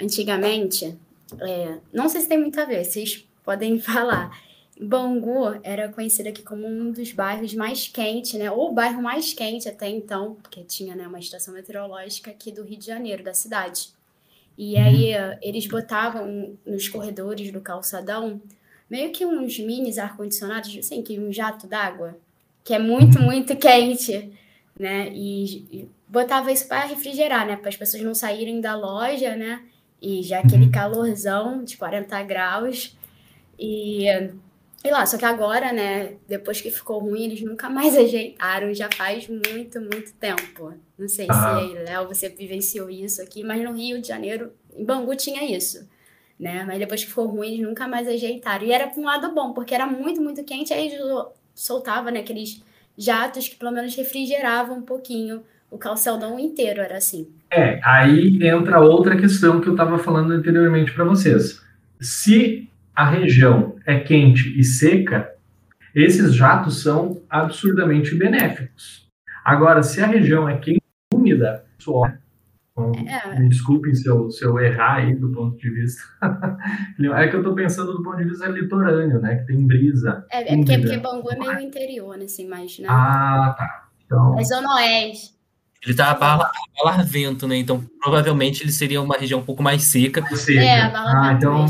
antigamente, 0.01 0.97
é, 1.41 1.79
não 1.93 2.09
sei 2.09 2.20
se 2.20 2.29
tem 2.29 2.41
muito 2.41 2.61
a 2.61 2.64
ver, 2.64 2.85
vocês 2.85 3.27
podem 3.45 3.79
falar. 3.81 4.31
Bangu 4.81 5.59
era 5.62 5.89
conhecido 5.89 6.29
aqui 6.29 6.43
como 6.43 6.66
um 6.66 6.93
dos 6.93 7.12
bairros 7.12 7.55
mais 7.55 7.89
quentes, 7.89 8.35
né, 8.35 8.51
ou 8.51 8.70
o 8.70 8.72
bairro 8.72 9.03
mais 9.03 9.33
quente 9.33 9.68
até 9.68 9.89
então, 9.89 10.37
porque 10.43 10.62
tinha 10.62 10.95
né, 10.95 11.07
uma 11.07 11.18
estação 11.18 11.55
meteorológica 11.55 12.31
aqui 12.31 12.53
do 12.53 12.62
Rio 12.62 12.79
de 12.79 12.87
Janeiro, 12.87 13.24
da 13.24 13.33
cidade. 13.35 13.89
E 14.59 14.77
aí 14.77 15.14
uhum. 15.14 15.39
eles 15.43 15.66
botavam 15.66 16.57
nos 16.66 16.89
corredores 16.89 17.53
do 17.53 17.61
calçadão 17.61 18.41
meio 18.89 19.12
que 19.12 19.27
uns 19.27 19.59
minis 19.59 19.99
ar-condicionados, 19.99 20.77
assim, 20.79 21.03
que 21.03 21.18
um 21.18 21.33
jato 21.33 21.66
d'água, 21.66 22.16
que 22.62 22.72
é 22.72 22.79
muito, 22.79 23.18
uhum. 23.18 23.27
muito 23.27 23.57
quente 23.57 24.33
né? 24.79 25.11
E, 25.12 25.89
botava 26.09 26.53
isso 26.53 26.68
para 26.68 26.85
refrigerar, 26.85 27.47
né? 27.47 27.57
Para 27.57 27.68
as 27.68 27.77
pessoas 27.77 28.03
não 28.03 28.14
saírem 28.14 28.61
da 28.61 28.77
loja, 28.77 29.35
né? 29.35 29.62
E 30.01 30.22
já 30.22 30.41
aquele 30.41 30.66
uhum. 30.66 30.70
calorzão 30.70 31.64
de 31.64 31.77
40 31.77 32.22
graus. 32.22 32.97
E 33.59 34.07
sei 34.87 34.93
lá, 34.93 35.05
só 35.05 35.18
que 35.18 35.24
agora, 35.24 35.72
né, 35.72 36.12
depois 36.28 36.61
que 36.61 36.70
ficou 36.70 37.01
ruim, 37.01 37.24
eles 37.24 37.43
nunca 37.43 37.68
mais 37.68 37.97
ajeitaram, 37.99 38.72
já 38.72 38.89
faz 38.95 39.28
muito, 39.28 39.80
muito 39.80 40.14
tempo. 40.14 40.74
Não 40.97 41.09
sei 41.09 41.26
ah. 41.28 41.59
se, 41.59 41.74
Léo, 41.74 42.07
você 42.07 42.28
vivenciou 42.28 42.89
isso 42.89 43.20
aqui, 43.20 43.43
mas 43.43 43.61
no 43.64 43.72
Rio 43.72 44.01
de 44.01 44.07
Janeiro, 44.07 44.53
em 44.76 44.84
Bangu 44.84 45.16
tinha 45.16 45.45
isso, 45.45 45.89
né? 46.39 46.62
Mas 46.64 46.78
depois 46.78 47.03
que 47.03 47.09
ficou 47.09 47.26
ruim, 47.26 47.55
eles 47.55 47.66
nunca 47.66 47.89
mais 47.89 48.07
ajeitaram. 48.07 48.64
E 48.64 48.70
era 48.70 48.87
para 48.87 49.01
um 49.01 49.05
lado 49.05 49.34
bom, 49.34 49.53
porque 49.53 49.74
era 49.74 49.89
muito, 49.89 50.22
muito 50.22 50.45
quente, 50.45 50.72
aí 50.72 50.97
soltava, 51.53 52.12
né, 52.12 52.20
aqueles 52.20 52.62
jatos 52.97 53.49
que 53.49 53.57
pelo 53.57 53.72
menos 53.72 53.93
refrigeravam 53.97 54.78
um 54.78 54.82
pouquinho 54.82 55.43
o 55.68 55.76
calceldão 55.76 56.39
inteiro, 56.39 56.80
era 56.80 56.97
assim. 56.97 57.26
É, 57.51 57.80
aí 57.84 58.39
entra 58.41 58.78
outra 58.78 59.16
questão 59.16 59.61
que 59.61 59.66
eu 59.66 59.72
estava 59.72 59.99
falando 59.99 60.32
anteriormente 60.32 60.93
para 60.93 61.05
vocês. 61.05 61.61
Se 62.01 62.68
a 62.97 63.11
região 63.11 63.76
é 63.84 64.01
quente 64.01 64.59
e 64.59 64.64
seca, 64.64 65.30
esses 65.94 66.34
jatos 66.34 66.82
são 66.82 67.22
absurdamente 67.28 68.14
benéficos. 68.14 69.07
Agora, 69.44 69.82
se 69.82 70.01
a 70.03 70.07
região 70.07 70.49
é 70.49 70.57
quente 70.57 70.82
e 71.12 71.16
úmida, 71.16 71.64
suor, 71.78 72.18
então, 72.72 72.92
é. 73.07 73.38
me 73.38 73.49
desculpem 73.49 73.94
se 73.94 74.09
eu, 74.09 74.30
se 74.30 74.44
eu 74.44 74.59
errar 74.59 74.97
aí 74.97 75.14
do 75.14 75.30
ponto 75.30 75.57
de 75.57 75.70
vista. 75.70 76.03
é 77.16 77.28
que 77.28 77.36
eu 77.36 77.40
estou 77.40 77.55
pensando 77.55 77.92
do 77.92 78.03
ponto 78.03 78.18
de 78.18 78.24
vista 78.24 78.47
litorâneo, 78.47 79.20
né? 79.20 79.36
Que 79.36 79.47
tem 79.47 79.66
brisa. 79.66 80.26
É, 80.30 80.53
é 80.53 80.57
porque, 80.57 80.78
porque 80.78 80.99
Bangu 80.99 81.30
é 81.30 81.38
meio 81.38 81.61
interior, 81.61 82.16
né, 82.18 82.24
assim, 82.24 82.49
né? 82.49 82.86
Ah, 82.88 83.55
tá. 83.57 83.88
Então... 84.05 84.38
É 84.38 84.44
zona 84.44 84.74
oeste. 84.74 85.36
Ele 85.87 85.93
está 85.93 86.11
a 86.11 86.14
Barra, 86.14 86.51
Vento, 87.05 87.47
né? 87.47 87.57
Então, 87.57 87.80
provavelmente 88.03 88.61
ele 88.61 88.72
seria 88.72 89.01
uma 89.01 89.16
região 89.16 89.39
um 89.39 89.45
pouco 89.45 89.62
mais 89.62 89.84
seca. 89.84 90.20
seca. 90.34 90.61
É, 90.61 90.80
ah, 90.82 91.32
então, 91.32 91.64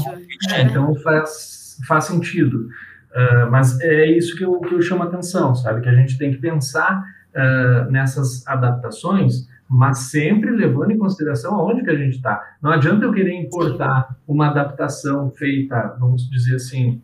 é, 0.50 0.62
então 0.62 0.94
faz, 0.96 1.76
faz 1.86 2.04
sentido. 2.04 2.66
Uh, 3.12 3.50
mas 3.50 3.78
é 3.80 4.06
isso 4.06 4.34
que 4.34 4.42
eu, 4.42 4.58
que 4.60 4.74
eu 4.74 4.80
chamo 4.80 5.02
a 5.02 5.06
atenção, 5.06 5.54
sabe? 5.54 5.82
Que 5.82 5.88
a 5.90 5.94
gente 5.94 6.16
tem 6.16 6.30
que 6.30 6.38
pensar 6.38 7.04
uh, 7.34 7.90
nessas 7.90 8.46
adaptações, 8.46 9.46
mas 9.68 9.98
sempre 10.10 10.50
levando 10.50 10.92
em 10.92 10.98
consideração 10.98 11.54
aonde 11.54 11.82
que 11.82 11.90
a 11.90 11.96
gente 11.96 12.16
está. 12.16 12.42
Não 12.62 12.70
adianta 12.70 13.04
eu 13.04 13.12
querer 13.12 13.34
importar 13.34 14.16
uma 14.26 14.48
adaptação 14.48 15.30
feita, 15.32 15.94
vamos 16.00 16.28
dizer 16.30 16.56
assim, 16.56 17.02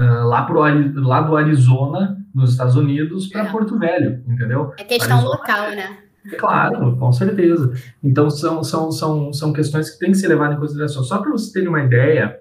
uh, 0.00 0.24
lá, 0.28 0.44
pro, 0.44 0.60
lá 1.00 1.20
do 1.20 1.36
Arizona, 1.36 2.16
nos 2.36 2.52
Estados 2.52 2.76
Unidos, 2.76 3.28
para 3.28 3.48
é. 3.48 3.50
Porto 3.50 3.78
Velho, 3.78 4.22
entendeu? 4.28 4.74
É 4.78 4.84
questão 4.84 5.16
Arizona, 5.16 5.36
local, 5.36 5.70
né? 5.70 5.98
Claro, 6.38 6.96
com 6.96 7.12
certeza. 7.12 7.72
Então, 8.02 8.28
são, 8.28 8.62
são, 8.62 8.92
são, 8.92 9.32
são 9.32 9.52
questões 9.52 9.90
que 9.90 9.98
têm 9.98 10.10
que 10.10 10.18
ser 10.18 10.28
levadas 10.28 10.56
em 10.56 10.60
consideração. 10.60 11.02
Só 11.02 11.18
para 11.18 11.30
vocês 11.30 11.52
terem 11.52 11.68
uma 11.68 11.82
ideia, 11.82 12.38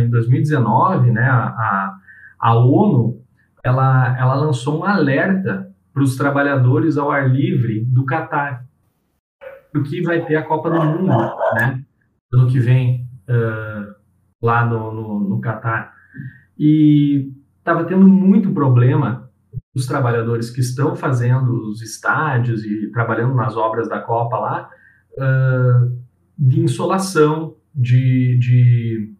em 0.00 0.08
2019, 0.08 1.10
né, 1.10 1.28
a, 1.28 1.96
a 2.38 2.54
ONU 2.54 3.20
ela, 3.64 4.16
ela 4.18 4.34
lançou 4.34 4.80
um 4.80 4.84
alerta 4.84 5.70
para 5.92 6.02
os 6.02 6.16
trabalhadores 6.16 6.96
ao 6.96 7.10
ar 7.10 7.28
livre 7.28 7.84
do 7.84 8.06
Catar, 8.06 8.64
porque 9.72 10.02
vai 10.02 10.24
ter 10.24 10.36
a 10.36 10.42
Copa 10.42 10.70
do 10.70 10.82
Mundo, 10.82 11.12
né, 11.54 11.82
ano 12.32 12.46
que 12.46 12.60
vem, 12.60 13.06
uh, 13.28 13.94
lá 14.40 14.64
no, 14.64 14.92
no, 14.92 15.20
no 15.20 15.40
Catar. 15.40 15.92
E 16.56 17.32
estava 17.70 17.84
tendo 17.84 18.06
muito 18.06 18.52
problema 18.52 19.30
os 19.74 19.86
trabalhadores 19.86 20.50
que 20.50 20.60
estão 20.60 20.96
fazendo 20.96 21.68
os 21.68 21.80
estádios 21.80 22.64
e 22.64 22.90
trabalhando 22.90 23.34
nas 23.34 23.56
obras 23.56 23.88
da 23.88 24.00
Copa 24.00 24.36
lá, 24.38 24.70
uh, 25.12 26.00
de 26.36 26.60
insolação, 26.60 27.56
de, 27.72 28.36
de, 28.38 29.14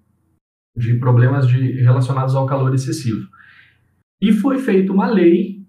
de 0.76 0.94
problemas 0.94 1.46
de, 1.46 1.80
relacionados 1.82 2.34
ao 2.34 2.46
calor 2.46 2.74
excessivo. 2.74 3.28
E 4.20 4.32
foi 4.32 4.58
feita 4.58 4.92
uma 4.92 5.06
lei 5.06 5.64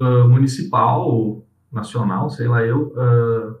uh, 0.00 0.28
municipal, 0.28 1.46
nacional, 1.72 2.28
sei 2.28 2.48
lá 2.48 2.64
eu, 2.64 2.88
uh, 2.88 3.58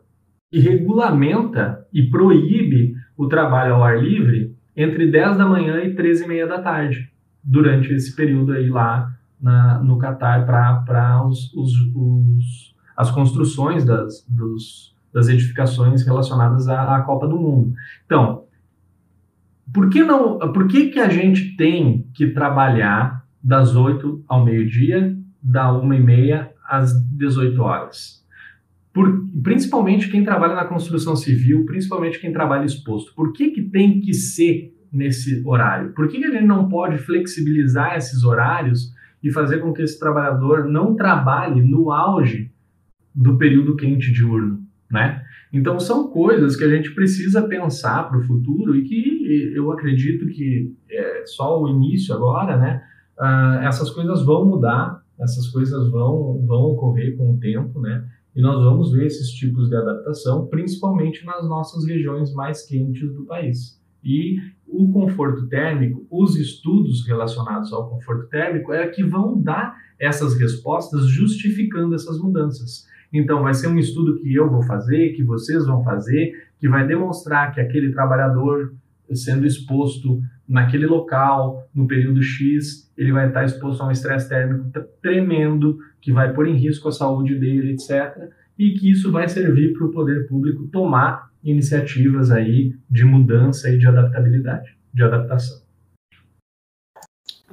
que 0.50 0.58
regulamenta 0.58 1.86
e 1.92 2.02
proíbe 2.10 2.94
o 3.16 3.28
trabalho 3.28 3.74
ao 3.74 3.84
ar 3.84 4.02
livre 4.02 4.56
entre 4.76 5.10
10 5.10 5.38
da 5.38 5.46
manhã 5.46 5.82
e 5.84 5.94
13 5.94 6.24
e 6.24 6.28
meia 6.28 6.46
da 6.46 6.60
tarde, 6.60 7.10
durante 7.46 7.92
esse 7.92 8.14
período 8.14 8.52
aí 8.52 8.68
lá 8.68 9.16
na, 9.40 9.78
no 9.78 9.96
Catar 9.98 10.44
para 10.44 11.24
os, 11.24 11.54
os, 11.54 11.72
os, 11.94 12.74
as 12.96 13.10
construções 13.12 13.84
das, 13.84 14.26
dos, 14.28 14.94
das 15.12 15.28
edificações 15.28 16.04
relacionadas 16.04 16.68
à, 16.68 16.96
à, 16.96 17.02
Copa 17.02 17.28
do 17.28 17.38
Mundo. 17.38 17.72
Então, 18.04 18.44
por 19.72 19.88
que 19.88 20.02
não? 20.02 20.38
Por 20.52 20.66
que, 20.66 20.88
que 20.88 20.98
a 20.98 21.08
gente 21.08 21.56
tem 21.56 22.08
que 22.12 22.28
trabalhar 22.28 23.24
das 23.42 23.76
8 23.76 24.24
ao 24.26 24.44
meio-dia, 24.44 25.16
da 25.40 25.72
1 25.72 25.94
e 25.94 26.00
meia 26.00 26.50
às 26.68 26.92
18 27.10 27.62
horas? 27.62 28.24
Por, 28.92 29.28
principalmente 29.42 30.08
quem 30.08 30.24
trabalha 30.24 30.54
na 30.54 30.64
construção 30.64 31.14
civil, 31.14 31.66
principalmente 31.66 32.18
quem 32.18 32.32
trabalha 32.32 32.64
exposto. 32.64 33.14
Por 33.14 33.32
que, 33.32 33.50
que 33.50 33.62
tem 33.62 34.00
que 34.00 34.14
ser 34.14 34.75
nesse 34.92 35.42
horário? 35.46 35.92
Por 35.92 36.08
que, 36.08 36.18
que 36.18 36.24
a 36.26 36.30
gente 36.30 36.46
não 36.46 36.68
pode 36.68 36.98
flexibilizar 36.98 37.96
esses 37.96 38.24
horários 38.24 38.94
e 39.22 39.30
fazer 39.30 39.58
com 39.58 39.72
que 39.72 39.82
esse 39.82 39.98
trabalhador 39.98 40.64
não 40.66 40.94
trabalhe 40.94 41.62
no 41.62 41.90
auge 41.90 42.50
do 43.14 43.36
período 43.38 43.76
quente 43.76 44.12
diurno, 44.12 44.62
né? 44.90 45.22
Então 45.52 45.80
são 45.80 46.10
coisas 46.10 46.54
que 46.54 46.64
a 46.64 46.68
gente 46.68 46.94
precisa 46.94 47.42
pensar 47.48 48.08
para 48.08 48.18
o 48.18 48.24
futuro 48.24 48.76
e 48.76 48.82
que 48.82 49.52
eu 49.54 49.72
acredito 49.72 50.26
que 50.26 50.74
é 50.90 51.24
só 51.24 51.62
o 51.62 51.68
início 51.68 52.14
agora, 52.14 52.56
né? 52.56 52.82
Uh, 53.18 53.64
essas 53.64 53.90
coisas 53.90 54.22
vão 54.22 54.44
mudar, 54.44 55.02
essas 55.18 55.48
coisas 55.48 55.88
vão 55.90 56.44
vão 56.46 56.62
ocorrer 56.64 57.16
com 57.16 57.34
o 57.34 57.38
tempo, 57.38 57.80
né? 57.80 58.06
E 58.34 58.40
nós 58.42 58.62
vamos 58.62 58.92
ver 58.92 59.06
esses 59.06 59.30
tipos 59.30 59.70
de 59.70 59.76
adaptação, 59.76 60.46
principalmente 60.46 61.24
nas 61.24 61.48
nossas 61.48 61.86
regiões 61.86 62.34
mais 62.34 62.66
quentes 62.66 63.10
do 63.14 63.24
país. 63.24 63.80
E 64.04 64.36
o 64.68 64.90
conforto 64.90 65.48
térmico, 65.48 66.06
os 66.10 66.36
estudos 66.36 67.06
relacionados 67.06 67.72
ao 67.72 67.88
conforto 67.88 68.28
térmico 68.28 68.72
é 68.72 68.86
que 68.88 69.02
vão 69.04 69.40
dar 69.40 69.76
essas 69.98 70.38
respostas 70.38 71.06
justificando 71.06 71.94
essas 71.94 72.18
mudanças. 72.18 72.86
Então, 73.12 73.42
vai 73.42 73.54
ser 73.54 73.68
um 73.68 73.78
estudo 73.78 74.18
que 74.20 74.34
eu 74.34 74.50
vou 74.50 74.62
fazer, 74.62 75.12
que 75.14 75.22
vocês 75.22 75.64
vão 75.64 75.82
fazer, 75.82 76.32
que 76.58 76.68
vai 76.68 76.86
demonstrar 76.86 77.52
que 77.52 77.60
aquele 77.60 77.92
trabalhador 77.92 78.74
sendo 79.14 79.46
exposto 79.46 80.20
naquele 80.48 80.86
local, 80.86 81.68
no 81.74 81.86
período 81.86 82.22
X, 82.22 82.90
ele 82.96 83.12
vai 83.12 83.28
estar 83.28 83.44
exposto 83.44 83.82
a 83.82 83.88
um 83.88 83.90
estresse 83.90 84.28
térmico 84.28 84.70
tremendo, 85.00 85.78
que 86.00 86.12
vai 86.12 86.32
pôr 86.32 86.48
em 86.48 86.56
risco 86.56 86.88
a 86.88 86.92
saúde 86.92 87.38
dele, 87.38 87.72
etc. 87.72 88.30
E 88.58 88.72
que 88.72 88.90
isso 88.90 89.12
vai 89.12 89.28
servir 89.28 89.72
para 89.74 89.86
o 89.86 89.90
poder 89.90 90.26
público 90.26 90.66
tomar 90.68 91.30
iniciativas 91.42 92.30
aí 92.30 92.74
de 92.90 93.04
mudança 93.04 93.68
e 93.70 93.78
de 93.78 93.86
adaptabilidade, 93.86 94.76
de 94.92 95.02
adaptação. 95.02 95.60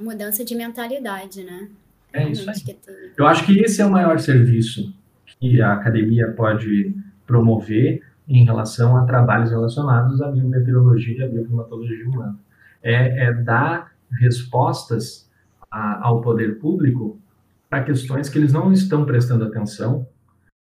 Mudança 0.00 0.44
de 0.44 0.54
mentalidade, 0.54 1.44
né? 1.44 1.68
É 2.12 2.28
isso 2.28 2.48
aí. 2.48 2.76
Eu 3.16 3.26
acho 3.26 3.44
que 3.44 3.58
esse 3.60 3.80
é 3.80 3.86
o 3.86 3.90
maior 3.90 4.18
serviço 4.18 4.92
que 5.38 5.60
a 5.60 5.74
academia 5.74 6.32
pode 6.32 6.94
promover 7.26 8.02
em 8.26 8.44
relação 8.44 8.96
a 8.96 9.04
trabalhos 9.04 9.50
relacionados 9.50 10.20
à 10.22 10.30
biometeorologia 10.30 11.18
e 11.18 11.22
à 11.22 11.28
bioclimatologia 11.28 12.08
humana. 12.08 12.38
É, 12.82 13.26
é 13.26 13.32
dar 13.32 13.92
respostas 14.18 15.30
a, 15.70 16.06
ao 16.06 16.20
poder 16.20 16.58
público 16.58 17.18
para 17.68 17.82
questões 17.82 18.28
que 18.28 18.38
eles 18.38 18.52
não 18.52 18.72
estão 18.72 19.04
prestando 19.04 19.44
atenção 19.44 20.06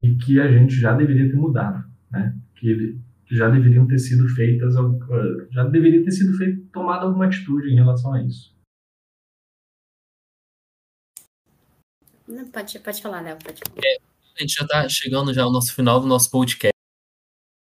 e 0.05 0.17
que 0.17 0.39
a 0.39 0.47
gente 0.47 0.75
já 0.75 0.93
deveria 0.93 1.31
ter 1.31 1.37
mudado, 1.37 1.83
né? 2.11 2.37
Que 2.57 3.01
já 3.31 3.49
deveriam 3.49 3.87
ter 3.87 3.99
sido 3.99 4.29
feitas, 4.29 4.75
já 5.51 5.65
deveria 5.65 6.05
ter 6.05 6.11
sido 6.11 6.37
feito, 6.37 6.67
tomada 6.67 7.07
alguma 7.07 7.25
atitude 7.25 7.71
em 7.71 7.77
relação 7.77 8.13
a 8.13 8.23
isso. 8.23 8.55
pode, 12.53 12.79
pode 12.81 13.03
falar, 13.03 13.23
Léo, 13.23 13.39
pode 13.43 13.61
falar. 13.67 13.81
É, 13.83 13.97
a 14.37 14.41
gente 14.41 14.55
já 14.55 14.63
está 14.63 14.89
chegando 14.91 15.33
já 15.33 15.43
ao 15.43 15.53
nosso 15.53 15.75
final 15.75 15.99
do 15.99 16.07
nosso 16.07 16.31
podcast. 16.31 16.75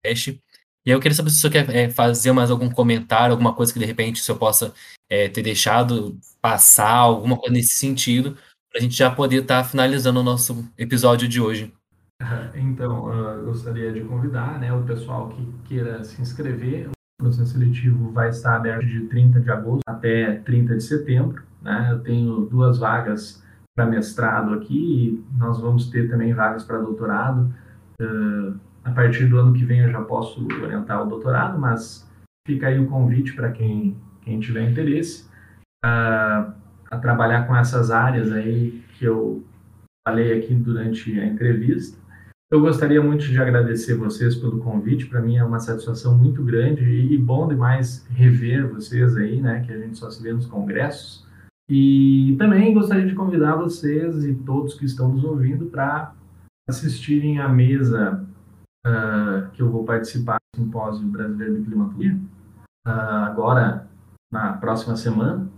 E 0.07 0.91
aí 0.91 0.97
eu 0.97 1.01
queria 1.01 1.15
saber 1.15 1.29
se 1.29 1.37
o 1.37 1.41
senhor 1.41 1.53
quer 1.53 1.77
é, 1.77 1.91
fazer 1.91 2.33
mais 2.33 2.51
algum 2.51 2.71
comentário, 2.71 3.33
alguma 3.33 3.55
coisa 3.55 3.71
que 3.71 3.79
de 3.79 3.85
repente 3.85 4.23
o 4.23 4.25
senhor 4.25 4.39
possa 4.39 4.73
é, 5.11 5.29
ter 5.29 5.43
deixado 5.43 6.19
passar, 6.41 6.97
alguma 6.97 7.37
coisa 7.37 7.53
nesse 7.53 7.75
sentido, 7.75 8.35
para 8.71 8.79
a 8.79 8.81
gente 8.81 8.97
já 8.97 9.11
poder 9.11 9.43
estar 9.43 9.63
tá 9.63 9.69
finalizando 9.69 10.21
o 10.21 10.25
nosso 10.25 10.67
episódio 10.79 11.29
de 11.29 11.39
hoje. 11.39 11.71
Então, 12.55 13.09
uh, 13.09 13.45
gostaria 13.45 13.93
de 13.93 14.03
convidar 14.03 14.59
né, 14.59 14.73
o 14.73 14.83
pessoal 14.83 15.29
que 15.29 15.53
queira 15.65 16.05
se 16.05 16.21
inscrever. 16.21 16.89
O 16.89 17.25
processo 17.25 17.53
seletivo 17.53 18.11
vai 18.13 18.29
estar 18.29 18.57
aberto 18.57 18.87
de 18.87 19.01
30 19.07 19.41
de 19.41 19.51
agosto 19.51 19.83
até 19.87 20.37
30 20.41 20.77
de 20.77 20.83
setembro. 20.83 21.43
Né? 21.61 21.89
Eu 21.91 22.01
tenho 22.01 22.47
duas 22.47 22.79
vagas 22.79 23.43
para 23.77 23.87
mestrado 23.87 24.55
aqui 24.55 24.75
e 24.75 25.39
nós 25.39 25.61
vamos 25.61 25.89
ter 25.91 26.09
também 26.09 26.33
vagas 26.33 26.65
para 26.65 26.79
doutorado. 26.79 27.53
Uh, 28.01 28.59
a 28.83 28.91
partir 28.91 29.27
do 29.27 29.39
ano 29.39 29.53
que 29.53 29.65
vem 29.65 29.81
eu 29.81 29.91
já 29.91 30.01
posso 30.01 30.47
orientar 30.63 31.03
o 31.03 31.09
doutorado, 31.09 31.59
mas 31.59 32.09
fica 32.47 32.69
aí 32.69 32.79
o 32.79 32.89
convite 32.89 33.35
para 33.35 33.53
quem, 33.53 33.97
quem 34.23 34.41
tiver 34.41 34.71
interesse. 34.71 35.29
Uh, 35.85 36.53
a 36.91 36.99
trabalhar 37.01 37.47
com 37.47 37.55
essas 37.55 37.91
áreas 37.91 38.33
aí 38.33 38.83
que 38.99 39.05
eu 39.05 39.45
falei 40.07 40.39
aqui 40.39 40.55
durante 40.55 41.19
a 41.21 41.27
entrevista. 41.27 42.00
Eu 42.51 42.61
gostaria 42.61 43.01
muito 43.01 43.27
de 43.27 43.41
agradecer 43.41 43.95
vocês 43.95 44.35
pelo 44.35 44.59
convite. 44.59 45.07
Para 45.07 45.21
mim 45.21 45.37
é 45.37 45.45
uma 45.45 45.61
satisfação 45.61 46.19
muito 46.19 46.43
grande 46.43 46.83
e, 46.83 47.17
bom 47.17 47.47
demais 47.47 48.05
rever 48.11 48.69
vocês 48.69 49.17
aí, 49.17 49.41
né? 49.41 49.61
Que 49.61 49.73
a 49.73 49.79
gente 49.79 49.97
só 49.97 50.11
se 50.11 50.21
vê 50.21 50.33
nos 50.33 50.47
congressos. 50.47 51.25
E 51.69 52.35
também 52.39 52.75
gostaria 52.75 53.07
de 53.07 53.15
convidar 53.15 53.55
vocês 53.55 54.25
e 54.25 54.35
todos 54.35 54.75
que 54.75 54.85
estão 54.85 55.11
nos 55.11 55.23
ouvindo 55.23 55.67
para 55.67 56.13
assistirem 56.69 57.39
à 57.39 57.49
mesa 57.49 58.27
uh, 58.85 59.49
que 59.53 59.63
eu 59.63 59.71
vou 59.71 59.85
participar 59.85 60.39
do 60.53 60.61
Simpósio 60.61 61.07
Brasileiro 61.07 61.61
de 61.61 61.67
Climatologia, 61.67 62.19
uh, 62.85 62.91
agora 62.91 63.89
na 64.33 64.55
próxima 64.55 64.97
semana, 64.97 65.49